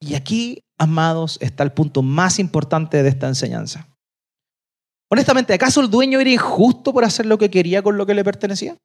[0.00, 3.89] Y aquí, amados, está el punto más importante de esta enseñanza.
[5.12, 8.22] Honestamente, ¿acaso el dueño era injusto por hacer lo que quería con lo que le
[8.22, 8.76] pertenecía?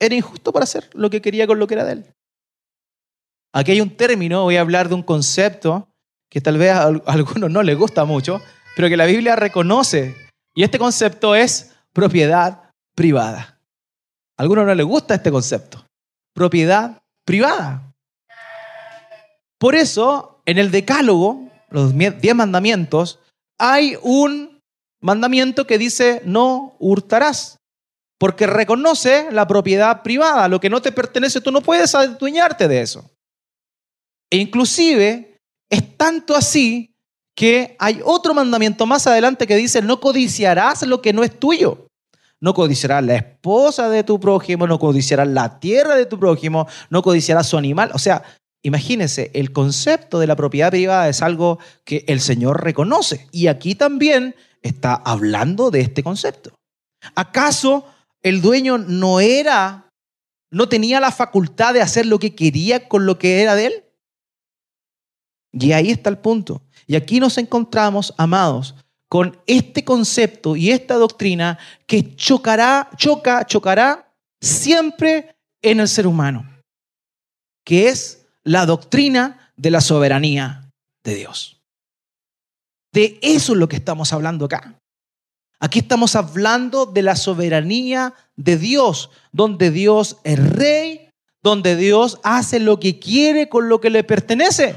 [0.00, 2.14] Era injusto por hacer lo que quería con lo que era de él.
[3.54, 5.88] Aquí hay un término, voy a hablar de un concepto
[6.28, 8.40] que tal vez a algunos no les gusta mucho,
[8.74, 10.16] pero que la Biblia reconoce.
[10.54, 13.60] Y este concepto es propiedad privada.
[14.36, 15.86] A algunos no les gusta este concepto.
[16.34, 17.94] Propiedad privada.
[19.58, 23.20] Por eso, en el decálogo, los diez mandamientos,
[23.62, 24.58] hay un
[25.00, 27.58] mandamiento que dice no hurtarás,
[28.18, 32.80] porque reconoce la propiedad privada, lo que no te pertenece, tú no puedes adueñarte de
[32.80, 33.08] eso.
[34.32, 35.38] E inclusive
[35.70, 36.92] es tanto así
[37.36, 41.86] que hay otro mandamiento más adelante que dice no codiciarás lo que no es tuyo.
[42.40, 47.00] No codiciarás la esposa de tu prójimo, no codiciarás la tierra de tu prójimo, no
[47.00, 47.92] codiciarás su animal.
[47.94, 48.24] O sea,
[48.62, 53.74] Imagínense, el concepto de la propiedad privada es algo que el Señor reconoce y aquí
[53.74, 56.54] también está hablando de este concepto.
[57.16, 57.84] ¿Acaso
[58.22, 59.88] el dueño no era,
[60.52, 63.84] no tenía la facultad de hacer lo que quería con lo que era de él?
[65.52, 66.62] Y ahí está el punto.
[66.86, 68.76] Y aquí nos encontramos, amados,
[69.08, 76.48] con este concepto y esta doctrina que chocará, choca, chocará siempre en el ser humano,
[77.64, 80.70] que es la doctrina de la soberanía
[81.04, 81.60] de Dios.
[82.92, 84.78] De eso es lo que estamos hablando acá.
[85.58, 91.08] Aquí estamos hablando de la soberanía de Dios, donde Dios es rey,
[91.42, 94.74] donde Dios hace lo que quiere con lo que le pertenece.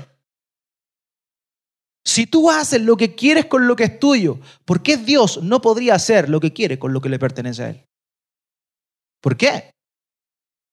[2.05, 5.59] Si tú haces lo que quieres con lo que es tuyo, ¿por qué Dios no
[5.59, 7.83] podría hacer lo que quiere con lo que le pertenece a Él?
[9.21, 9.71] ¿Por qué?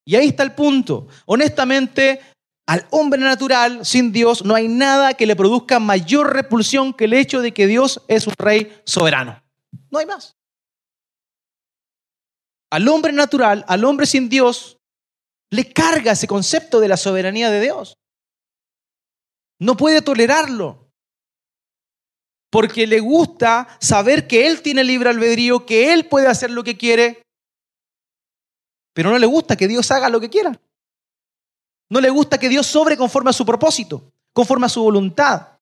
[0.05, 1.07] Y ahí está el punto.
[1.25, 2.19] Honestamente,
[2.65, 7.13] al hombre natural, sin Dios, no hay nada que le produzca mayor repulsión que el
[7.13, 9.43] hecho de que Dios es un rey soberano.
[9.91, 10.37] No hay más.
[12.71, 14.77] Al hombre natural, al hombre sin Dios,
[15.51, 17.97] le carga ese concepto de la soberanía de Dios.
[19.59, 20.89] No puede tolerarlo.
[22.49, 26.77] Porque le gusta saber que Él tiene libre albedrío, que Él puede hacer lo que
[26.77, 27.23] quiere,
[28.93, 30.59] pero no le gusta que Dios haga lo que quiera.
[31.89, 35.53] No le gusta que Dios sobre conforme a su propósito, conforme a su voluntad.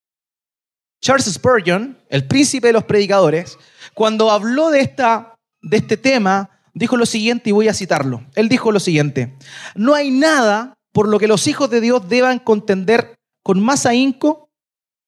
[1.02, 3.58] Charles Spurgeon, el príncipe de los predicadores,
[3.94, 8.26] cuando habló de, esta, de este tema, dijo lo siguiente y voy a citarlo.
[8.36, 9.36] Él dijo lo siguiente,
[9.76, 14.50] no hay nada por lo que los hijos de Dios deban contender con más ahínco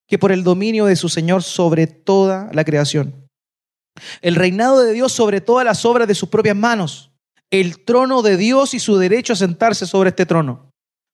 [0.07, 3.29] que por el dominio de su Señor sobre toda la creación.
[4.21, 7.11] El reinado de Dios sobre todas las obras de sus propias manos.
[7.51, 10.72] El trono de Dios y su derecho a sentarse sobre este trono.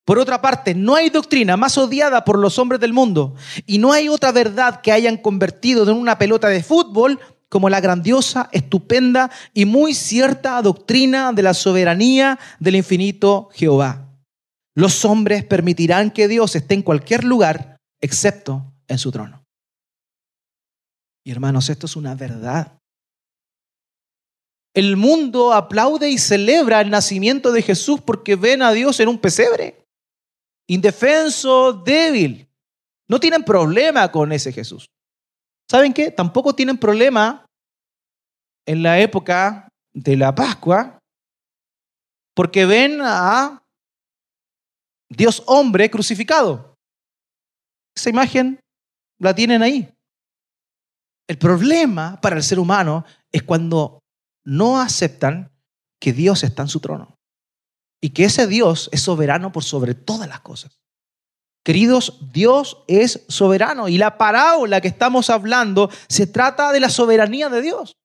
[0.09, 3.35] Por otra parte, no hay doctrina más odiada por los hombres del mundo
[3.67, 7.79] y no hay otra verdad que hayan convertido en una pelota de fútbol como la
[7.79, 14.09] grandiosa, estupenda y muy cierta doctrina de la soberanía del infinito Jehová.
[14.73, 19.45] Los hombres permitirán que Dios esté en cualquier lugar excepto en su trono.
[21.23, 22.79] Y hermanos, esto es una verdad.
[24.73, 29.19] El mundo aplaude y celebra el nacimiento de Jesús porque ven a Dios en un
[29.19, 29.78] pesebre
[30.69, 32.47] indefenso, débil.
[33.10, 34.89] No tienen problema con ese Jesús.
[35.69, 36.12] ¿Saben qué?
[36.12, 37.45] Tampoco tienen problema
[38.65, 40.99] en la época de la Pascua
[42.36, 43.62] porque ven a
[45.10, 46.75] Dios hombre crucificado.
[47.95, 48.60] Esa imagen
[49.19, 49.91] la tienen ahí.
[51.27, 53.99] El problema para el ser humano es cuando
[54.45, 55.51] no aceptan
[55.99, 57.18] que Dios está en su trono
[58.01, 60.79] y que ese Dios es soberano por sobre todas las cosas.
[61.63, 67.49] Queridos, Dios es soberano y la parábola que estamos hablando se trata de la soberanía
[67.49, 67.95] de Dios.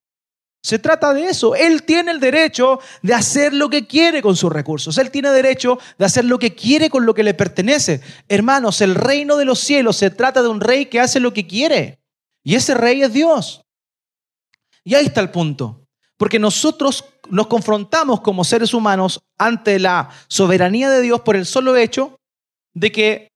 [0.63, 1.55] Se trata de eso.
[1.55, 4.97] Él tiene el derecho de hacer lo que quiere con sus recursos.
[4.97, 8.01] Él tiene derecho de hacer lo que quiere con lo que le pertenece.
[8.29, 11.47] Hermanos, el reino de los cielos se trata de un rey que hace lo que
[11.47, 12.01] quiere.
[12.43, 13.63] Y ese rey es Dios.
[14.85, 15.87] Y ahí está el punto.
[16.17, 21.77] Porque nosotros nos confrontamos como seres humanos ante la soberanía de Dios por el solo
[21.77, 22.19] hecho
[22.75, 23.29] de que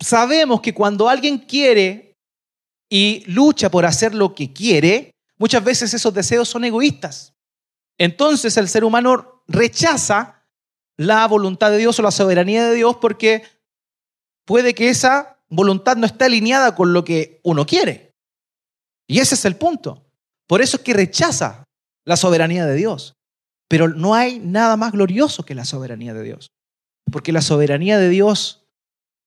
[0.00, 2.14] sabemos que cuando alguien quiere
[2.90, 7.34] y lucha por hacer lo que quiere, Muchas veces esos deseos son egoístas.
[7.98, 10.42] Entonces el ser humano rechaza
[10.96, 13.44] la voluntad de Dios o la soberanía de Dios porque
[14.44, 18.12] puede que esa voluntad no esté alineada con lo que uno quiere.
[19.08, 20.06] Y ese es el punto.
[20.46, 21.63] Por eso es que rechaza
[22.04, 23.14] la soberanía de Dios.
[23.68, 26.50] Pero no hay nada más glorioso que la soberanía de Dios.
[27.10, 28.66] Porque la soberanía de Dios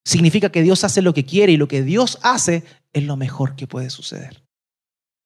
[0.04, 3.56] significa que Dios hace lo que quiere y lo que Dios hace es lo mejor
[3.56, 4.42] que puede suceder.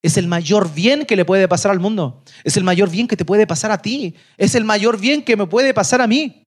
[0.03, 2.25] Es el mayor bien que le puede pasar al mundo.
[2.43, 4.17] Es el mayor bien que te puede pasar a ti.
[4.37, 6.43] Es el mayor bien que me puede pasar a mí.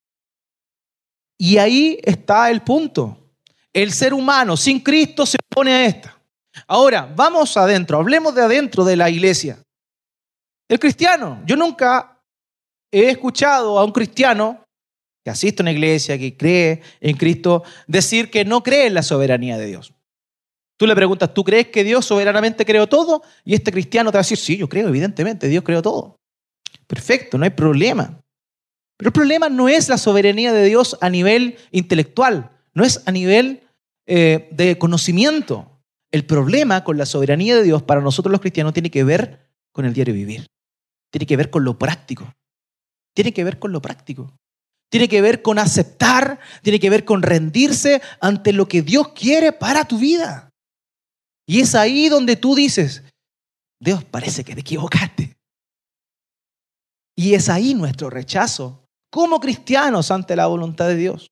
[1.37, 3.17] Y ahí está el punto.
[3.71, 6.21] El ser humano sin Cristo se opone a esta.
[6.67, 9.61] Ahora, vamos adentro, hablemos de adentro de la iglesia.
[10.67, 12.21] El cristiano, yo nunca
[12.91, 14.63] he escuchado a un cristiano
[15.23, 19.01] que asiste a una iglesia, que cree en Cristo, decir que no cree en la
[19.01, 19.93] soberanía de Dios.
[20.77, 23.23] Tú le preguntas, ¿tú crees que Dios soberanamente creó todo?
[23.43, 26.17] Y este cristiano te va a decir, sí, yo creo, evidentemente, Dios creó todo.
[26.85, 28.21] Perfecto, no hay problema.
[28.97, 33.11] Pero el problema no es la soberanía de Dios a nivel intelectual, no es a
[33.11, 33.63] nivel
[34.05, 35.81] eh, de conocimiento.
[36.11, 39.85] El problema con la soberanía de Dios para nosotros los cristianos tiene que ver con
[39.85, 40.45] el diario vivir,
[41.15, 42.35] tiene que ver con lo práctico,
[43.15, 44.35] tiene que ver con lo práctico.
[44.91, 49.53] Tiene que ver con aceptar, tiene que ver con rendirse ante lo que Dios quiere
[49.53, 50.49] para tu vida.
[51.47, 53.01] Y es ahí donde tú dices,
[53.79, 55.37] Dios parece que te equivocaste.
[57.15, 61.31] Y es ahí nuestro rechazo como cristianos ante la voluntad de Dios.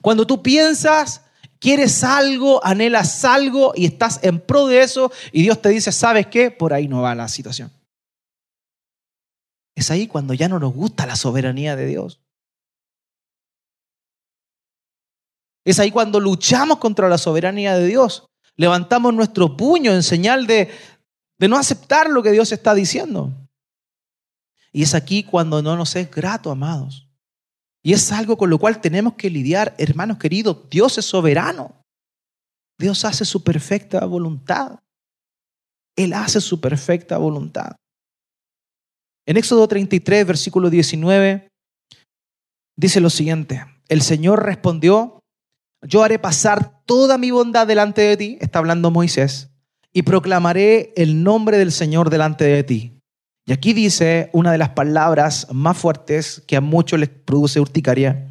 [0.00, 1.22] Cuando tú piensas,
[1.60, 6.26] quieres algo, anhelas algo y estás en pro de eso y Dios te dice, ¿sabes
[6.26, 6.50] qué?
[6.50, 7.70] Por ahí no va la situación.
[9.74, 12.20] Es ahí cuando ya no nos gusta la soberanía de Dios.
[15.64, 20.70] Es ahí cuando luchamos contra la soberanía de Dios levantamos nuestro puño en señal de,
[21.38, 23.32] de no aceptar lo que Dios está diciendo.
[24.72, 27.08] Y es aquí cuando no nos es grato, amados.
[27.82, 30.68] Y es algo con lo cual tenemos que lidiar, hermanos queridos.
[30.70, 31.84] Dios es soberano.
[32.78, 34.78] Dios hace su perfecta voluntad.
[35.96, 37.76] Él hace su perfecta voluntad.
[39.26, 41.48] En Éxodo 33, versículo 19,
[42.76, 43.64] dice lo siguiente.
[43.88, 45.20] El Señor respondió,
[45.82, 49.50] yo haré pasar toda mi bondad delante de ti, está hablando Moisés,
[49.92, 52.98] y proclamaré el nombre del Señor delante de ti.
[53.46, 58.28] Y aquí dice una de las palabras más fuertes que a muchos les produce urticaria,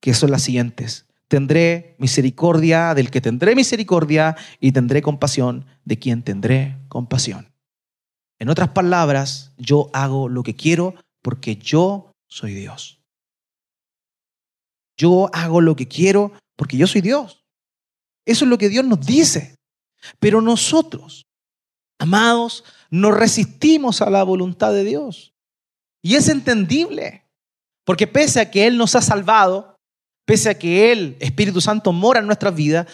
[0.00, 1.06] que son las siguientes.
[1.28, 7.53] Tendré misericordia del que tendré misericordia y tendré compasión de quien tendré compasión.
[8.38, 13.00] En otras palabras, yo hago lo que quiero porque yo soy Dios.
[14.96, 17.44] Yo hago lo que quiero porque yo soy Dios.
[18.26, 19.56] Eso es lo que Dios nos dice.
[20.18, 21.26] Pero nosotros,
[21.98, 25.34] amados, nos resistimos a la voluntad de Dios.
[26.02, 27.26] Y es entendible,
[27.84, 29.76] porque pese a que Él nos ha salvado,
[30.26, 32.86] pese a que Él, Espíritu Santo, mora en nuestras vidas,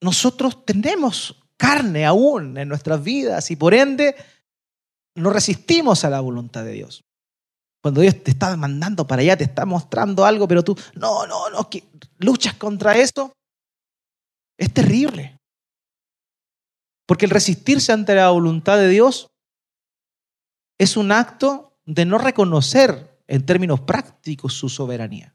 [0.00, 4.14] nosotros tenemos carne aún en nuestras vidas y por ende
[5.14, 7.04] nos resistimos a la voluntad de Dios.
[7.82, 11.50] Cuando Dios te está mandando para allá, te está mostrando algo, pero tú, no, no,
[11.50, 11.84] no, que
[12.18, 13.32] luchas contra esto,
[14.56, 15.38] es terrible.
[17.06, 19.30] Porque el resistirse ante la voluntad de Dios
[20.78, 25.34] es un acto de no reconocer en términos prácticos su soberanía.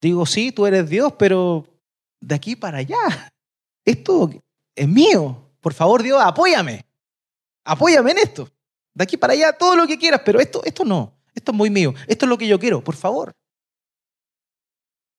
[0.00, 1.66] Digo, sí, tú eres Dios, pero
[2.20, 3.32] de aquí para allá,
[3.84, 4.30] esto
[4.74, 5.50] es mío.
[5.60, 6.84] Por favor, Dios, apóyame.
[7.64, 8.48] Apóyame en esto.
[8.94, 11.14] De aquí para allá, todo lo que quieras, pero esto, esto no.
[11.34, 11.94] Esto es muy mío.
[12.06, 13.32] Esto es lo que yo quiero, por favor.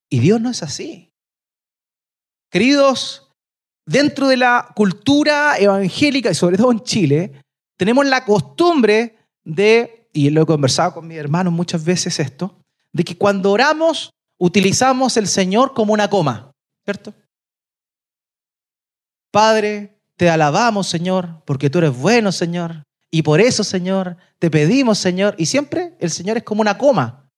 [0.09, 1.11] Y Dios no es así.
[2.51, 3.31] Queridos,
[3.85, 7.41] dentro de la cultura evangélica y sobre todo en Chile,
[7.77, 12.59] tenemos la costumbre de, y lo he conversado con mis hermanos muchas veces esto,
[12.91, 16.51] de que cuando oramos utilizamos el Señor como una coma,
[16.85, 17.13] ¿cierto?
[19.34, 22.84] Padre, te alabamos, Señor, porque tú eres bueno, Señor.
[23.09, 25.34] Y por eso, Señor, te pedimos, Señor.
[25.39, 27.31] Y siempre el Señor es como una coma.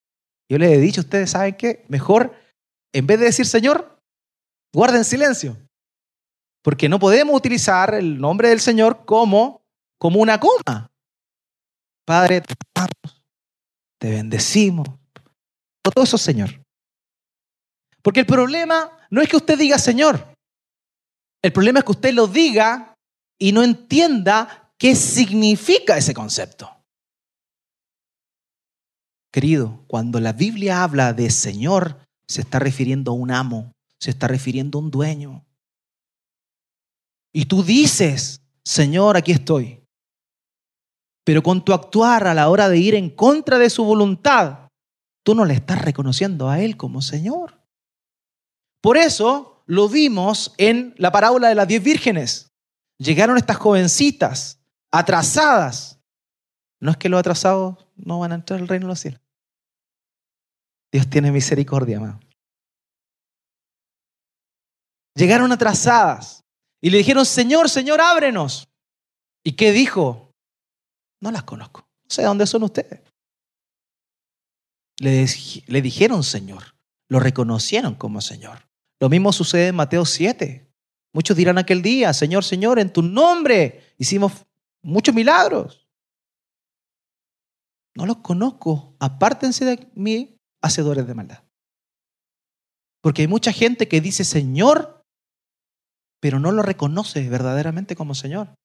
[0.49, 2.35] Yo les he dicho, ustedes saben que mejor,
[2.93, 3.97] en vez de decir Señor,
[4.73, 5.57] guarden silencio.
[6.61, 9.61] Porque no podemos utilizar el nombre del Señor como,
[9.97, 10.91] como una coma.
[12.05, 13.23] Padre, te amamos,
[13.99, 14.89] te bendecimos.
[15.81, 16.61] Todo eso, Señor.
[18.01, 20.34] Porque el problema no es que usted diga Señor.
[21.45, 22.95] El problema es que usted lo diga
[23.37, 26.67] y no entienda qué significa ese concepto.
[29.31, 34.27] Querido, cuando la Biblia habla de Señor, se está refiriendo a un amo, se está
[34.27, 35.45] refiriendo a un dueño.
[37.31, 39.83] Y tú dices, Señor, aquí estoy.
[41.23, 44.69] Pero con tu actuar a la hora de ir en contra de su voluntad,
[45.23, 47.61] tú no le estás reconociendo a Él como Señor.
[48.81, 52.51] Por eso, lo vimos en la parábola de las diez vírgenes.
[52.97, 54.59] Llegaron estas jovencitas
[54.91, 55.99] atrasadas.
[56.79, 59.21] No es que los atrasados no van a entrar al reino de los cielos.
[60.91, 62.19] Dios tiene misericordia, amado.
[65.15, 66.43] Llegaron atrasadas
[66.81, 68.67] y le dijeron, Señor, Señor, ábrenos.
[69.43, 70.31] ¿Y qué dijo?
[71.21, 71.81] No las conozco.
[72.03, 73.01] No sé dónde son ustedes.
[74.97, 76.75] Le dijeron Señor.
[77.09, 78.67] Lo reconocieron como Señor.
[78.99, 80.65] Lo mismo sucede en Mateo 7.
[81.13, 84.45] Muchos dirán aquel día, Señor, Señor, en tu nombre hicimos
[84.81, 85.87] muchos milagros.
[87.95, 88.95] No los conozco.
[88.99, 91.43] Apártense de mí, hacedores de maldad.
[93.01, 95.05] Porque hay mucha gente que dice Señor,
[96.19, 98.55] pero no lo reconoce verdaderamente como Señor.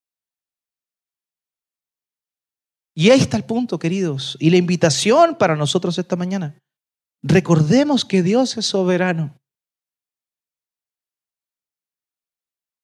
[2.94, 4.36] Y ahí está el punto, queridos.
[4.40, 6.58] Y la invitación para nosotros esta mañana.
[7.22, 9.39] Recordemos que Dios es soberano.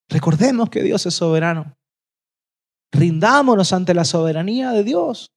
[0.08, 1.76] Recordemos que Dios es soberano.
[2.92, 5.32] Rindámonos ante la soberanía de Dios.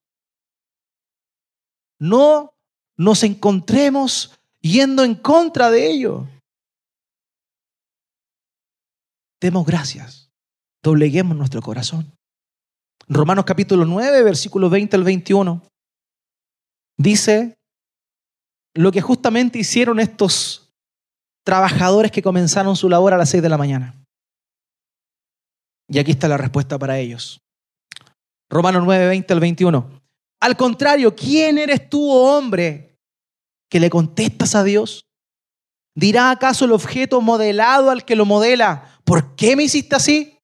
[2.00, 2.54] No
[2.98, 6.28] nos encontremos yendo en contra de ello.
[9.42, 10.32] Demos gracias.
[10.84, 12.14] Dobleguemos nuestro corazón.
[13.08, 15.62] Romanos capítulo 9, versículo 20 al 21.
[16.98, 17.58] Dice
[18.76, 20.72] lo que justamente hicieron estos
[21.44, 23.99] trabajadores que comenzaron su labor a las 6 de la mañana.
[25.90, 27.42] Y aquí está la respuesta para ellos.
[28.50, 30.02] Romanos 9, 20 al 21.
[30.42, 32.98] Al contrario, ¿quién eres tú, oh hombre,
[33.70, 35.06] que le contestas a Dios?
[35.96, 40.40] ¿Dirá acaso el objeto modelado al que lo modela, ¿por qué me hiciste así?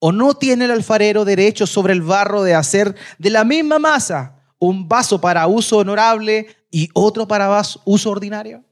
[0.00, 4.54] ¿O no tiene el alfarero derecho sobre el barro de hacer de la misma masa
[4.58, 8.64] un vaso para uso honorable y otro para uso ordinario?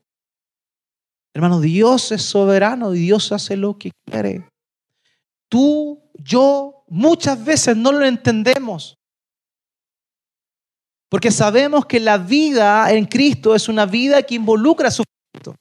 [1.35, 4.50] Hermano, Dios es soberano y Dios hace lo que quiere
[5.51, 8.97] tú, yo, muchas veces no lo entendemos.
[11.11, 15.57] Porque sabemos que la vida en Cristo es una vida que involucra sufrimiento.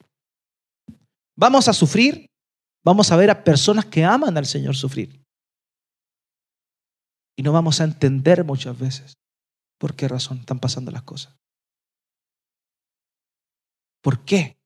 [1.36, 2.26] Vamos a sufrir,
[2.84, 5.20] vamos a ver a personas que aman al Señor sufrir.
[7.36, 9.14] Y no vamos a entender muchas veces
[9.78, 11.34] por qué razón están pasando las cosas.
[14.02, 14.56] ¿Por qué?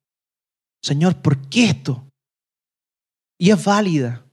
[0.82, 2.06] Señor, ¿por qué esto?
[3.38, 4.23] Y es válida.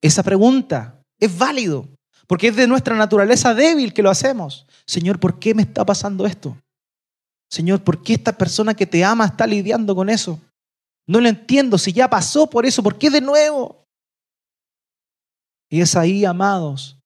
[0.00, 1.88] Esa pregunta es válido,
[2.26, 4.66] porque es de nuestra naturaleza débil que lo hacemos.
[4.86, 6.56] Señor, ¿por qué me está pasando esto?
[7.50, 10.40] Señor, ¿por qué esta persona que te ama está lidiando con eso?
[11.06, 13.84] No lo entiendo, si ya pasó por eso, ¿por qué de nuevo?
[15.68, 16.98] Y es ahí, amados,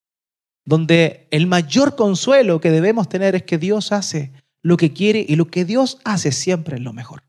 [0.64, 4.32] donde el mayor consuelo que debemos tener es que Dios hace
[4.62, 7.22] lo que quiere y lo que Dios hace siempre es lo mejor.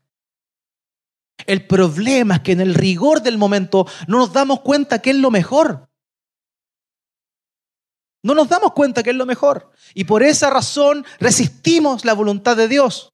[1.44, 5.16] El problema es que en el rigor del momento no nos damos cuenta que es
[5.16, 5.88] lo mejor.
[8.22, 9.70] No nos damos cuenta que es lo mejor.
[9.94, 13.12] Y por esa razón resistimos la voluntad de Dios.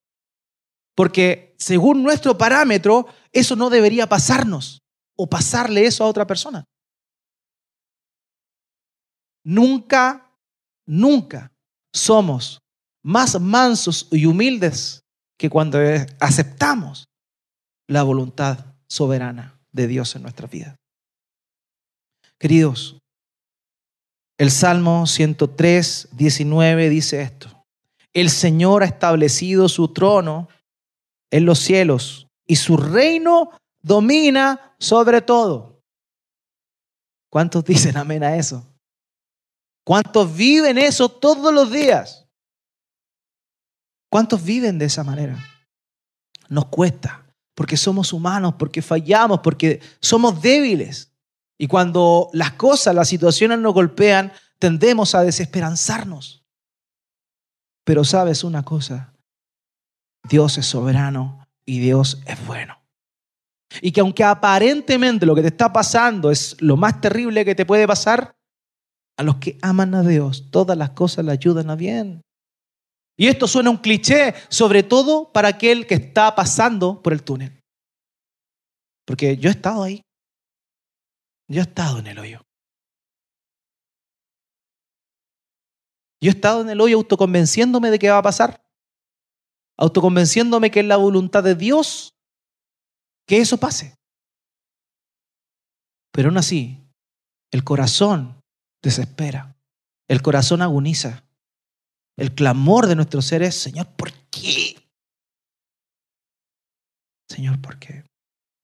[0.94, 4.82] Porque según nuestro parámetro, eso no debería pasarnos
[5.16, 6.64] o pasarle eso a otra persona.
[9.44, 10.30] Nunca,
[10.86, 11.52] nunca
[11.92, 12.60] somos
[13.02, 15.02] más mansos y humildes
[15.36, 15.78] que cuando
[16.20, 17.08] aceptamos
[17.92, 20.76] la voluntad soberana de Dios en nuestra vida.
[22.38, 22.98] Queridos,
[24.38, 27.64] el Salmo 103, 19 dice esto.
[28.12, 30.48] El Señor ha establecido su trono
[31.30, 35.80] en los cielos y su reino domina sobre todo.
[37.30, 38.66] ¿Cuántos dicen amén a eso?
[39.84, 42.26] ¿Cuántos viven eso todos los días?
[44.10, 45.38] ¿Cuántos viven de esa manera?
[46.48, 47.21] Nos cuesta,
[47.54, 51.12] porque somos humanos, porque fallamos, porque somos débiles.
[51.58, 56.44] Y cuando las cosas, las situaciones nos golpean, tendemos a desesperanzarnos.
[57.84, 59.12] Pero sabes una cosa,
[60.28, 62.78] Dios es soberano y Dios es bueno.
[63.80, 67.66] Y que aunque aparentemente lo que te está pasando es lo más terrible que te
[67.66, 68.36] puede pasar,
[69.16, 72.22] a los que aman a Dios, todas las cosas le ayudan a bien.
[73.16, 77.62] Y esto suena un cliché, sobre todo para aquel que está pasando por el túnel.
[79.06, 80.02] Porque yo he estado ahí.
[81.48, 82.40] Yo he estado en el hoyo.
[86.22, 88.64] Yo he estado en el hoyo autoconvenciéndome de qué va a pasar.
[89.76, 92.14] Autoconvenciéndome que es la voluntad de Dios
[93.26, 93.94] que eso pase.
[96.12, 96.78] Pero aún así,
[97.50, 98.40] el corazón
[98.82, 99.56] desespera.
[100.08, 101.24] El corazón agoniza.
[102.16, 104.76] El clamor de nuestro ser es, Señor, ¿por qué?
[107.28, 108.04] Señor, ¿por qué?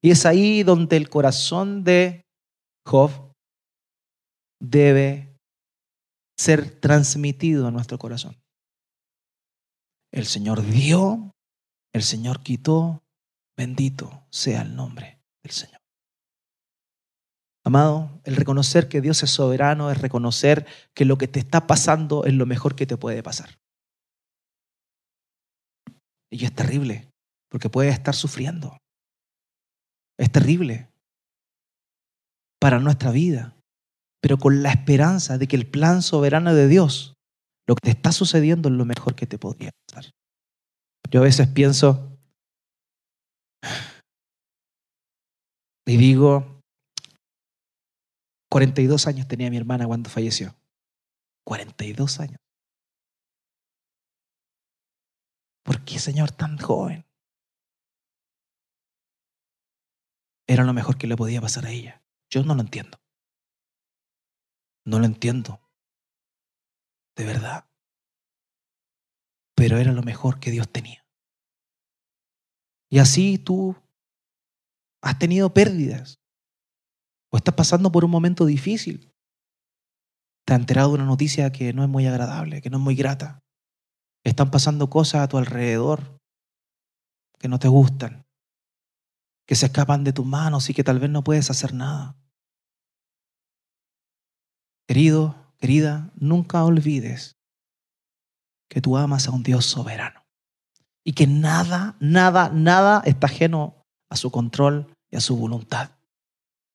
[0.03, 2.22] Y es ahí donde el corazón de
[2.86, 3.11] Job
[4.61, 5.36] debe
[6.38, 8.36] ser transmitido a nuestro corazón.
[10.12, 11.32] El Señor dio,
[11.94, 13.03] el Señor quitó,
[13.57, 15.78] bendito sea el nombre del Señor.
[17.68, 22.24] Amado, el reconocer que Dios es soberano es reconocer que lo que te está pasando
[22.24, 23.58] es lo mejor que te puede pasar.
[26.30, 27.10] Y es terrible,
[27.50, 28.78] porque puedes estar sufriendo.
[30.18, 30.90] Es terrible
[32.58, 33.54] para nuestra vida,
[34.22, 37.18] pero con la esperanza de que el plan soberano de Dios,
[37.66, 40.10] lo que te está sucediendo es lo mejor que te podría pasar.
[41.10, 42.18] Yo a veces pienso
[45.86, 46.57] y digo,
[48.51, 50.55] 42 años tenía mi hermana cuando falleció.
[51.44, 52.40] 42 años.
[55.62, 57.05] ¿Por qué, Señor, tan joven?
[60.46, 62.03] Era lo mejor que le podía pasar a ella.
[62.30, 62.99] Yo no lo entiendo.
[64.86, 65.61] No lo entiendo.
[67.16, 67.68] De verdad.
[69.55, 71.05] Pero era lo mejor que Dios tenía.
[72.90, 73.76] Y así tú
[75.03, 76.17] has tenido pérdidas
[77.31, 79.12] o estás pasando por un momento difícil.
[80.47, 82.95] Te has enterado de una noticia que no es muy agradable, que no es muy
[82.95, 83.43] grata.
[84.24, 86.18] Están pasando cosas a tu alrededor
[87.39, 88.26] que no te gustan,
[89.47, 92.16] que se escapan de tus manos y que tal vez no puedes hacer nada.
[94.87, 97.37] Querido, querida, nunca olvides
[98.70, 100.26] que tú amas a un Dios soberano
[101.05, 105.97] y que nada, nada, nada está ajeno a su control y a su voluntad.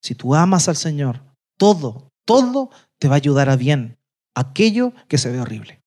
[0.03, 1.23] Si tú amas al Señor,
[1.57, 3.97] todo, todo te va a ayudar a bien
[4.35, 5.81] aquello que se ve horrible.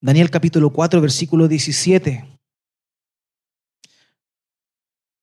[0.00, 2.38] Daniel capítulo 4, versículo 17.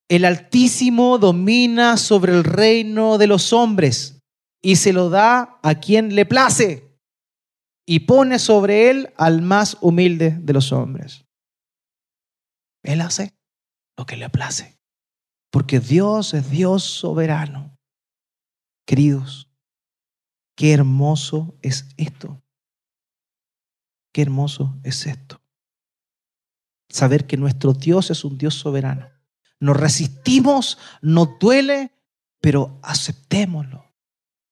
[0.09, 4.19] El Altísimo domina sobre el reino de los hombres
[4.61, 6.99] y se lo da a quien le place
[7.87, 11.25] y pone sobre él al más humilde de los hombres.
[12.83, 13.33] Él hace
[13.97, 14.82] lo que le place.
[15.53, 17.77] Porque Dios es Dios soberano.
[18.87, 19.51] Queridos,
[20.55, 22.41] qué hermoso es esto.
[24.11, 25.39] Qué hermoso es esto.
[26.89, 29.11] Saber que nuestro Dios es un Dios soberano.
[29.59, 31.91] Nos resistimos, nos duele,
[32.41, 33.93] pero aceptémoslo.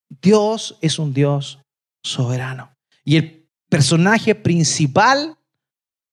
[0.07, 1.57] Dios es un Dios
[2.03, 2.77] soberano.
[3.03, 5.35] Y el personaje principal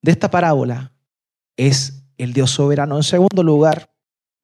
[0.00, 0.94] de esta parábola
[1.58, 2.96] es el Dios soberano.
[2.96, 3.97] En segundo lugar,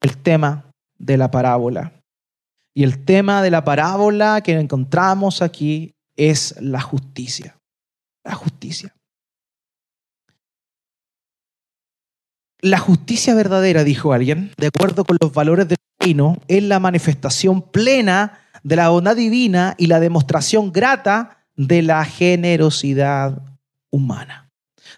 [0.05, 1.95] el tema de la parábola.
[2.75, 7.57] Y el tema de la parábola que encontramos aquí es la justicia.
[8.23, 8.95] La justicia.
[12.61, 17.63] La justicia verdadera, dijo alguien, de acuerdo con los valores del reino, es la manifestación
[17.63, 23.41] plena de la bondad divina y la demostración grata de la generosidad
[23.91, 24.51] humana.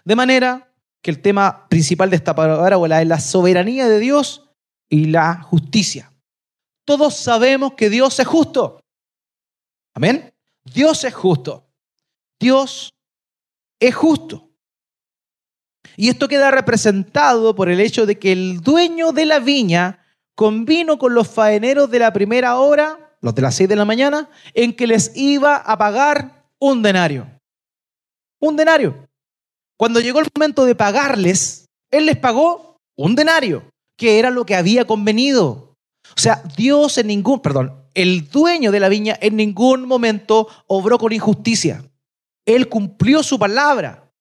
[0.03, 0.69] De manera
[1.01, 4.46] que el tema principal de esta parábola es la soberanía de Dios
[4.89, 6.13] y la justicia.
[6.85, 8.79] Todos sabemos que Dios es justo.
[9.93, 10.33] Amén.
[10.63, 11.67] Dios es justo.
[12.39, 12.93] Dios
[13.79, 14.49] es justo.
[15.95, 20.97] Y esto queda representado por el hecho de que el dueño de la viña convino
[20.99, 24.75] con los faeneros de la primera hora, los de las seis de la mañana, en
[24.75, 27.27] que les iba a pagar un denario.
[28.39, 29.07] Un denario.
[29.75, 33.63] Cuando llegó el momento de pagarles, él les pagó un denario
[33.97, 35.75] que era lo que había convenido.
[36.15, 40.97] O sea, Dios en ningún, perdón, el dueño de la viña en ningún momento obró
[40.97, 41.83] con injusticia.
[42.45, 44.11] Él cumplió su palabra.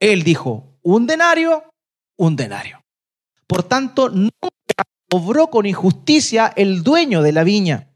[0.00, 1.64] Él dijo, un denario,
[2.16, 2.82] un denario.
[3.46, 4.30] Por tanto, no
[5.12, 7.90] obró con injusticia el dueño de la viña.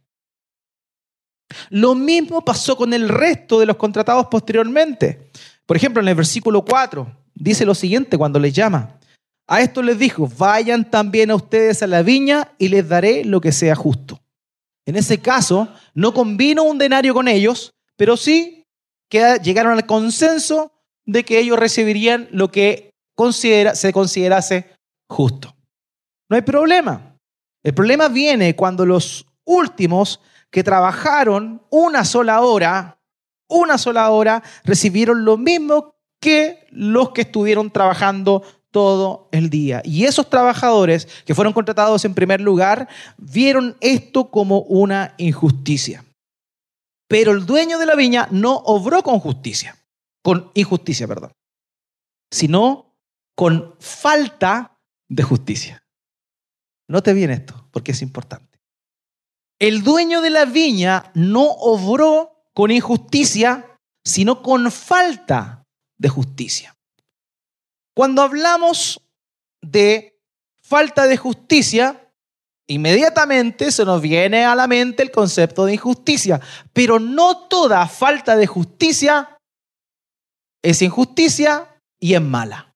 [1.70, 5.30] Lo mismo pasó con el resto de los contratados posteriormente.
[5.66, 8.97] Por ejemplo, en el versículo 4 dice lo siguiente cuando les llama.
[9.51, 13.40] A esto les dijo, vayan también a ustedes a la viña y les daré lo
[13.40, 14.20] que sea justo.
[14.84, 18.66] En ese caso, no convino un denario con ellos, pero sí
[19.09, 20.72] que llegaron al consenso
[21.07, 22.94] de que ellos recibirían lo que
[23.32, 24.70] se considerase
[25.09, 25.57] justo.
[26.28, 27.16] No hay problema.
[27.62, 30.20] El problema viene cuando los últimos
[30.51, 32.99] que trabajaron una sola hora,
[33.49, 38.42] una sola hora, recibieron lo mismo que los que estuvieron trabajando
[38.78, 39.82] todo el día.
[39.84, 46.04] Y esos trabajadores que fueron contratados en primer lugar vieron esto como una injusticia.
[47.08, 49.76] Pero el dueño de la viña no obró con justicia,
[50.22, 51.32] con injusticia, perdón,
[52.30, 52.94] sino
[53.34, 55.82] con falta de justicia.
[56.88, 58.60] Note bien esto, porque es importante.
[59.58, 65.64] El dueño de la viña no obró con injusticia, sino con falta
[65.98, 66.77] de justicia.
[67.99, 69.01] Cuando hablamos
[69.61, 70.22] de
[70.62, 72.12] falta de justicia,
[72.68, 76.40] inmediatamente se nos viene a la mente el concepto de injusticia,
[76.72, 79.36] pero no toda falta de justicia
[80.62, 82.72] es injusticia y es mala.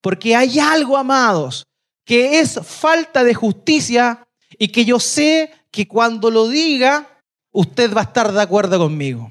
[0.00, 1.66] Porque hay algo, amados,
[2.06, 4.26] que es falta de justicia
[4.58, 7.20] y que yo sé que cuando lo diga,
[7.52, 9.30] usted va a estar de acuerdo conmigo.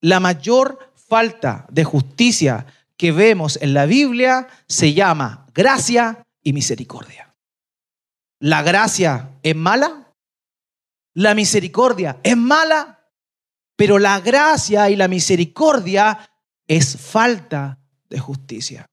[0.00, 2.64] La mayor falta de justicia
[3.04, 7.34] que vemos en la Biblia se llama gracia y misericordia.
[8.40, 10.10] ¿La gracia es mala?
[11.12, 13.06] ¿La misericordia es mala?
[13.76, 16.18] Pero la gracia y la misericordia
[16.66, 17.78] es falta
[18.08, 18.86] de justicia.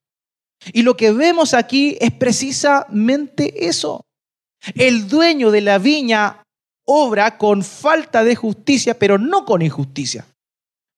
[0.74, 4.04] Y lo que vemos aquí es precisamente eso.
[4.76, 6.44] El dueño de la viña
[6.84, 10.26] obra con falta de justicia, pero no con injusticia.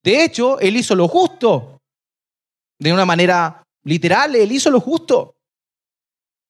[0.02, 1.73] De hecho, él hizo lo justo.
[2.78, 5.36] De una manera literal, él hizo lo justo.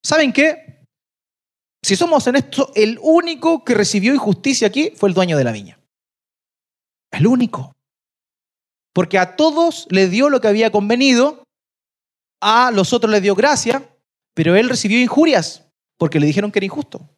[0.04, 0.84] ¿Saben qué?
[1.82, 5.52] Si somos en esto, el único que recibió injusticia aquí fue el dueño de la
[5.52, 5.78] viña.
[7.10, 7.72] El único.
[8.94, 11.44] Porque a todos le dio lo que había convenido
[12.46, 13.96] a los otros les dio gracia,
[14.34, 15.66] pero él recibió injurias
[15.96, 17.08] porque le dijeron que era injusto.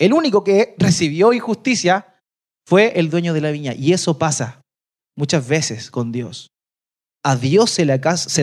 [0.00, 2.20] El único que recibió injusticia
[2.66, 3.72] fue el dueño de la viña.
[3.72, 4.62] Y eso pasa
[5.16, 6.48] muchas veces con Dios.
[7.22, 7.92] A Dios se le,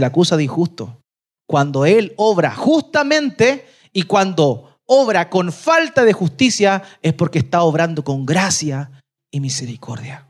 [0.05, 1.01] acusa de injusto.
[1.47, 8.03] Cuando Él obra justamente y cuando obra con falta de justicia es porque está obrando
[8.03, 8.91] con gracia
[9.31, 10.29] y misericordia.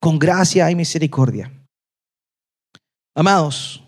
[0.00, 1.52] Con gracia y misericordia.
[3.14, 3.82] Amados,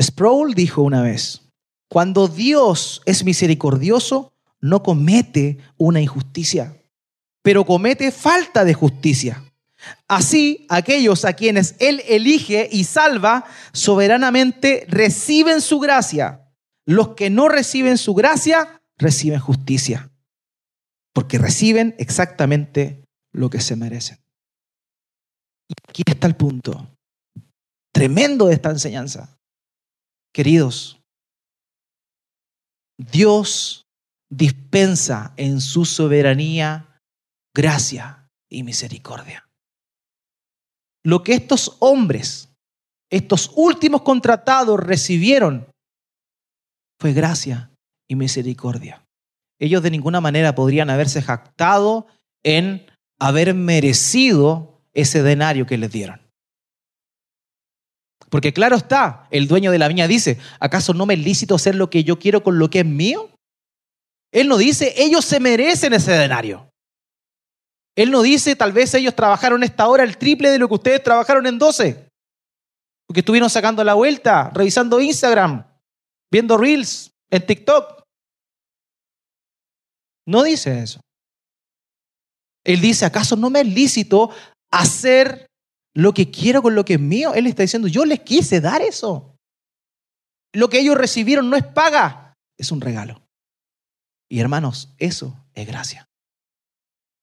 [0.00, 1.42] Sproul dijo una vez,
[1.90, 6.82] cuando Dios es misericordioso, no comete una injusticia,
[7.42, 9.44] pero comete falta de justicia.
[10.06, 16.44] Así, aquellos a quienes Él elige y salva soberanamente reciben su gracia.
[16.86, 20.10] Los que no reciben su gracia reciben justicia,
[21.12, 24.18] porque reciben exactamente lo que se merecen.
[25.68, 26.88] Y aquí está el punto
[27.98, 29.36] tremendo de esta enseñanza.
[30.32, 31.00] Queridos,
[32.96, 33.88] Dios
[34.30, 37.00] dispensa en su soberanía
[37.52, 39.47] gracia y misericordia.
[41.08, 42.50] Lo que estos hombres,
[43.10, 45.72] estos últimos contratados recibieron
[47.00, 47.70] fue gracia
[48.06, 49.02] y misericordia.
[49.58, 52.08] Ellos de ninguna manera podrían haberse jactado
[52.44, 52.84] en
[53.18, 56.20] haber merecido ese denario que les dieron.
[58.28, 61.74] Porque claro está, el dueño de la viña dice, ¿acaso no me es lícito hacer
[61.74, 63.30] lo que yo quiero con lo que es mío?
[64.30, 66.67] Él no dice, ellos se merecen ese denario.
[67.98, 71.02] Él no dice, tal vez ellos trabajaron esta hora el triple de lo que ustedes
[71.02, 72.08] trabajaron en 12.
[73.08, 75.66] Porque estuvieron sacando la vuelta, revisando Instagram,
[76.30, 78.04] viendo reels en TikTok.
[80.28, 81.00] No dice eso.
[82.64, 84.30] Él dice, ¿acaso no me es lícito
[84.70, 85.48] hacer
[85.92, 87.34] lo que quiero con lo que es mío.
[87.34, 89.34] Él está diciendo, yo les quise dar eso.
[90.54, 93.26] Lo que ellos recibieron no es paga, es un regalo.
[94.30, 96.07] Y hermanos, eso es gracia.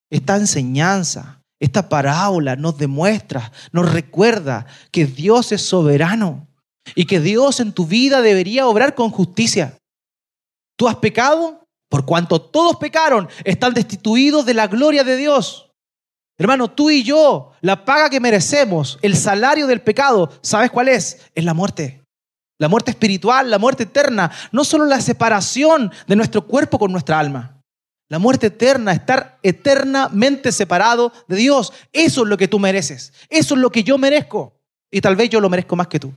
[0.09, 6.47] Esta enseñanza, esta parábola nos demuestra, nos recuerda que Dios es soberano
[6.93, 9.77] y que Dios en tu vida debería obrar con justicia.
[10.77, 15.71] Tú has pecado, por cuanto todos pecaron, están destituidos de la gloria de Dios.
[16.37, 21.21] Hermano, tú y yo, la paga que merecemos, el salario del pecado, ¿sabes cuál es?
[21.33, 22.03] Es la muerte.
[22.57, 27.19] La muerte espiritual, la muerte eterna, no solo la separación de nuestro cuerpo con nuestra
[27.19, 27.54] alma.
[28.07, 31.73] La muerte eterna, estar eternamente separado de Dios.
[31.91, 33.13] Eso es lo que tú mereces.
[33.29, 34.59] Eso es lo que yo merezco.
[34.91, 36.13] Y tal vez yo lo merezco más que tú.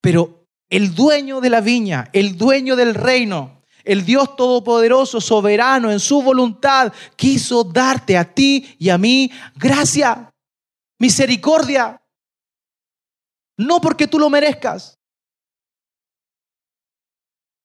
[0.00, 6.00] Pero el dueño de la viña, el dueño del reino, el Dios todopoderoso, soberano en
[6.00, 10.32] su voluntad, quiso darte a ti y a mí gracia,
[10.98, 12.00] misericordia.
[13.58, 14.95] No porque tú lo merezcas.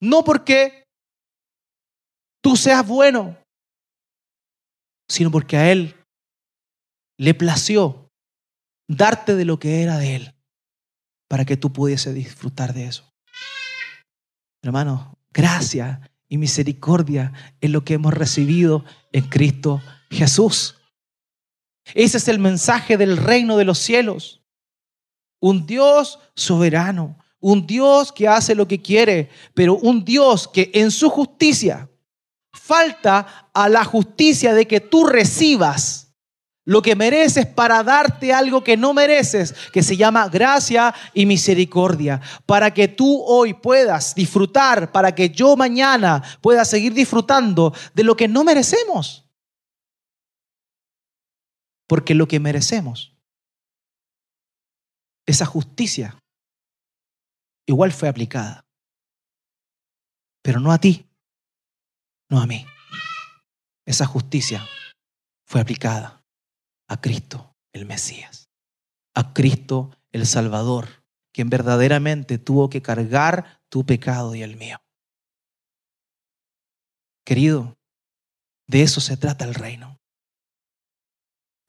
[0.02, 0.88] No porque
[2.42, 3.38] tú seas bueno,
[5.08, 5.94] sino porque a Él
[7.18, 8.10] le plació
[8.88, 10.34] darte de lo que era de Él
[11.28, 13.08] para que tú pudiese disfrutar de eso.
[14.64, 19.80] Hermano, gracia y misericordia es lo que hemos recibido en Cristo
[20.10, 20.78] Jesús.
[21.94, 24.42] Ese es el mensaje del reino de los cielos.
[25.40, 30.90] Un Dios soberano, un Dios que hace lo que quiere, pero un Dios que en
[30.90, 31.90] su justicia
[32.52, 36.14] falta a la justicia de que tú recibas
[36.64, 42.20] lo que mereces para darte algo que no mereces, que se llama gracia y misericordia,
[42.46, 48.16] para que tú hoy puedas disfrutar, para que yo mañana pueda seguir disfrutando de lo
[48.16, 49.24] que no merecemos.
[51.88, 53.12] Porque lo que merecemos,
[55.26, 56.21] esa justicia,
[57.66, 58.66] igual fue aplicada,
[60.42, 61.08] pero no a ti,
[62.28, 62.66] no a mí.
[63.86, 64.66] Esa justicia
[65.46, 66.24] fue aplicada
[66.88, 68.50] a Cristo el Mesías,
[69.14, 74.78] a Cristo el Salvador, quien verdaderamente tuvo que cargar tu pecado y el mío.
[77.24, 77.78] Querido,
[78.66, 80.01] de eso se trata el reino.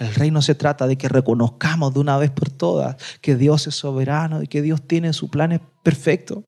[0.03, 3.75] El reino se trata de que reconozcamos de una vez por todas que Dios es
[3.75, 6.43] soberano y que Dios tiene su plan perfecto.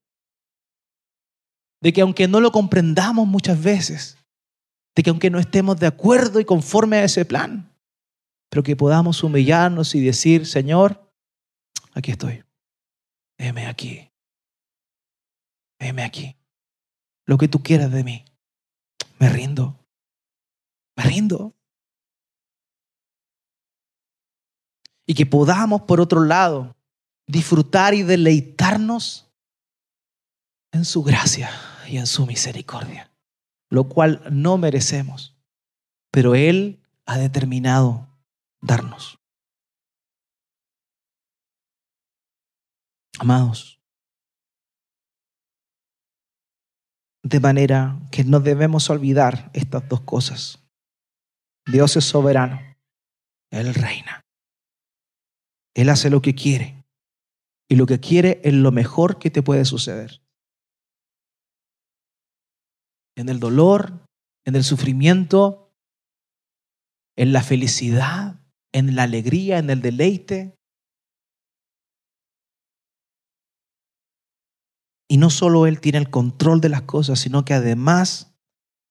[1.82, 4.18] De que aunque no lo comprendamos muchas veces,
[4.96, 7.72] de que aunque no estemos de acuerdo y conforme a ese plan,
[8.50, 11.12] pero que podamos humillarnos y decir, Señor,
[11.94, 12.44] aquí estoy.
[13.38, 14.10] Heme aquí.
[15.80, 16.36] Heme aquí.
[17.26, 18.26] Lo que tú quieras de mí.
[19.20, 19.80] Me rindo.
[20.96, 21.54] Me rindo.
[25.06, 26.76] Y que podamos, por otro lado,
[27.28, 29.32] disfrutar y deleitarnos
[30.72, 31.50] en su gracia
[31.88, 33.12] y en su misericordia,
[33.70, 35.36] lo cual no merecemos,
[36.12, 38.10] pero Él ha determinado
[38.62, 39.20] darnos.
[43.18, 43.80] Amados,
[47.24, 50.60] de manera que no debemos olvidar estas dos cosas.
[51.66, 52.60] Dios es soberano,
[53.52, 54.25] Él reina,
[55.76, 56.86] Él hace lo que quiere
[57.70, 60.22] y lo que quiere es lo mejor que te puede suceder.
[63.18, 64.06] En el dolor,
[64.46, 65.74] en el sufrimiento,
[67.18, 68.40] en la felicidad,
[68.74, 70.58] en la alegría, en el deleite.
[75.10, 78.36] Y no solo Él tiene el control de las cosas, sino que además,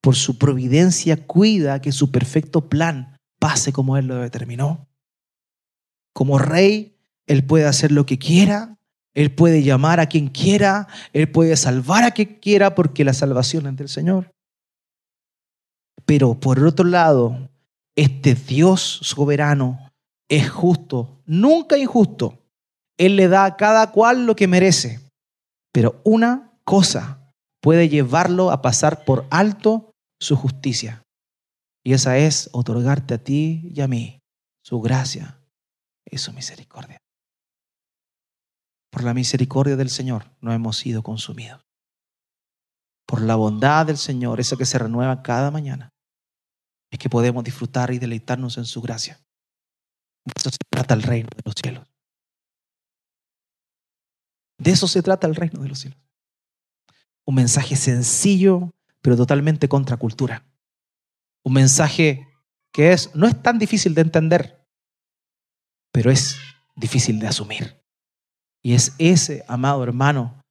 [0.02, 4.88] por su providencia, cuida que su perfecto plan pase como Él lo determinó.
[6.14, 6.96] Como rey,
[7.26, 8.78] Él puede hacer lo que quiera,
[9.12, 13.66] Él puede llamar a quien quiera, Él puede salvar a quien quiera, porque la salvación
[13.66, 14.32] es del Señor.
[16.06, 17.50] Pero por otro lado,
[17.96, 19.90] este Dios soberano
[20.28, 22.38] es justo, nunca injusto.
[22.96, 25.00] Él le da a cada cual lo que merece.
[25.72, 29.90] Pero una cosa puede llevarlo a pasar por alto
[30.20, 31.02] su justicia.
[31.82, 34.20] Y esa es otorgarte a ti y a mí
[34.62, 35.40] su gracia
[36.10, 36.98] y su misericordia.
[38.90, 41.64] Por la misericordia del Señor no hemos sido consumidos.
[43.06, 45.90] Por la bondad del Señor, esa que se renueva cada mañana,
[46.90, 49.20] es que podemos disfrutar y deleitarnos en su gracia.
[50.24, 51.88] De eso se trata el reino de los cielos.
[54.58, 55.98] De eso se trata el reino de los cielos.
[57.26, 60.46] Un mensaje sencillo, pero totalmente contracultura.
[61.42, 62.28] Un mensaje
[62.72, 64.63] que es, no es tan difícil de entender,
[65.94, 66.36] pero es
[66.74, 67.80] difícil de asumir.
[68.64, 70.42] Y es ese, amado hermano,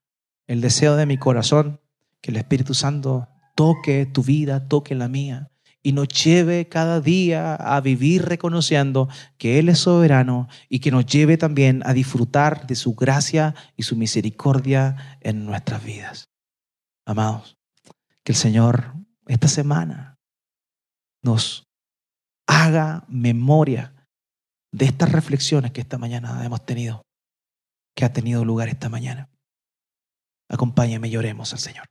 [0.47, 1.81] el deseo de mi corazón,
[2.21, 7.55] que el Espíritu Santo toque tu vida, toque la mía, y nos lleve cada día
[7.55, 12.75] a vivir reconociendo que Él es soberano y que nos lleve también a disfrutar de
[12.75, 16.29] su gracia y su misericordia en nuestras vidas.
[17.05, 17.57] Amados,
[18.23, 18.93] que el Señor
[19.27, 20.19] esta semana,
[21.21, 21.67] nos
[22.47, 23.92] haga memoria
[24.73, 27.05] de estas reflexiones que esta mañana hemos tenido,
[27.95, 29.29] que ha tenido lugar esta mañana.
[30.49, 31.85] Acompáñame y lloremos al Señor.